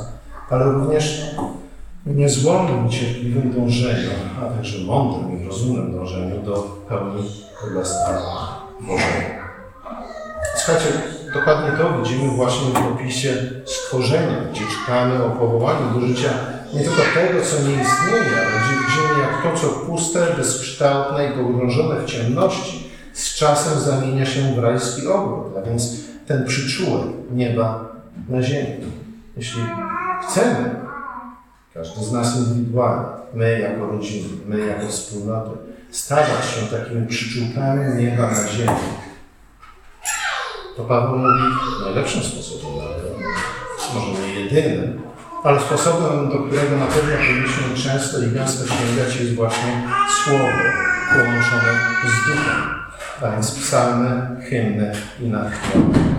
ale 0.51 0.65
również 0.65 1.21
niezłomnym 2.07 2.91
cierpliwym 2.91 3.53
dążeniu, 3.53 4.11
a 4.43 4.57
także 4.57 4.79
mądrym 4.85 5.43
i 5.43 5.45
rozumnym 5.47 5.93
dążeniu 5.93 6.43
do 6.43 6.63
pełni 6.89 7.23
Królestwa 7.61 8.21
Bożego. 8.81 9.43
Słuchajcie, 10.57 10.89
dokładnie 11.35 11.79
to 11.79 12.03
widzimy 12.03 12.31
właśnie 12.31 12.73
w 12.73 12.93
opisie 12.93 13.35
stworzenia, 13.65 14.37
gdzie 14.53 14.61
czytamy 14.61 15.25
o 15.25 15.31
powołaniu 15.31 16.01
do 16.01 16.07
życia 16.07 16.31
nie 16.75 16.81
tylko 16.81 17.03
tego, 17.15 17.45
co 17.45 17.57
nie 17.57 17.83
istnieje, 17.83 18.37
ale 18.37 18.61
gdzie 18.61 18.87
widzimy, 18.87 19.21
jak 19.21 19.43
to, 19.43 19.61
co 19.61 19.69
puste, 19.69 20.27
bezkształtne 20.37 21.27
i 21.27 21.33
pogrążone 21.33 22.01
w 22.01 22.05
ciemności, 22.05 22.89
z 23.13 23.35
czasem 23.35 23.81
zamienia 23.81 24.27
się 24.27 24.41
w 24.55 24.59
rajski 24.59 25.07
ogród, 25.09 25.57
a 25.59 25.69
więc 25.69 25.97
ten 26.27 26.47
przyczółek 26.47 27.07
nieba 27.31 27.89
na 28.29 28.43
ziemi. 28.43 28.77
Jeśli 29.37 29.63
chcemy, 30.23 30.71
każdy 31.75 32.05
z 32.05 32.13
nas 32.13 32.37
indywidualnie, 32.37 33.07
my 33.35 33.61
jako 33.61 33.87
rodziny, 33.87 34.29
my 34.47 34.67
jako 34.67 34.89
wspólnoty, 34.89 35.51
stawać 35.91 36.45
się 36.55 36.77
takimi 36.77 37.07
przyczółkami 37.07 38.05
nieba 38.05 38.31
na 38.31 38.49
ziemi, 38.49 38.71
to 40.77 40.85
Paweł 40.85 41.19
mówi 41.19 41.43
najlepszym 41.85 42.23
sposobem 42.23 42.77
na 42.77 42.83
to, 42.83 43.03
może 43.95 44.23
nie 44.23 44.41
jedynym, 44.41 45.03
ale 45.45 45.61
sposobem, 45.61 46.29
do 46.29 46.39
którego 46.39 46.77
na 46.77 46.87
pewno 46.87 47.17
powinniśmy 47.17 47.91
często 47.91 48.23
i 48.23 48.31
gęsto 48.31 48.67
sięgać, 48.67 49.21
jest 49.21 49.35
właśnie 49.35 49.83
słowo 50.25 50.49
połączone 51.11 51.81
z 52.05 52.29
duchem, 52.29 52.63
a 53.23 53.31
więc 53.31 53.51
psalmy, 53.51 54.41
hymny 54.51 54.93
i 55.21 55.29
natchnione 55.29 56.13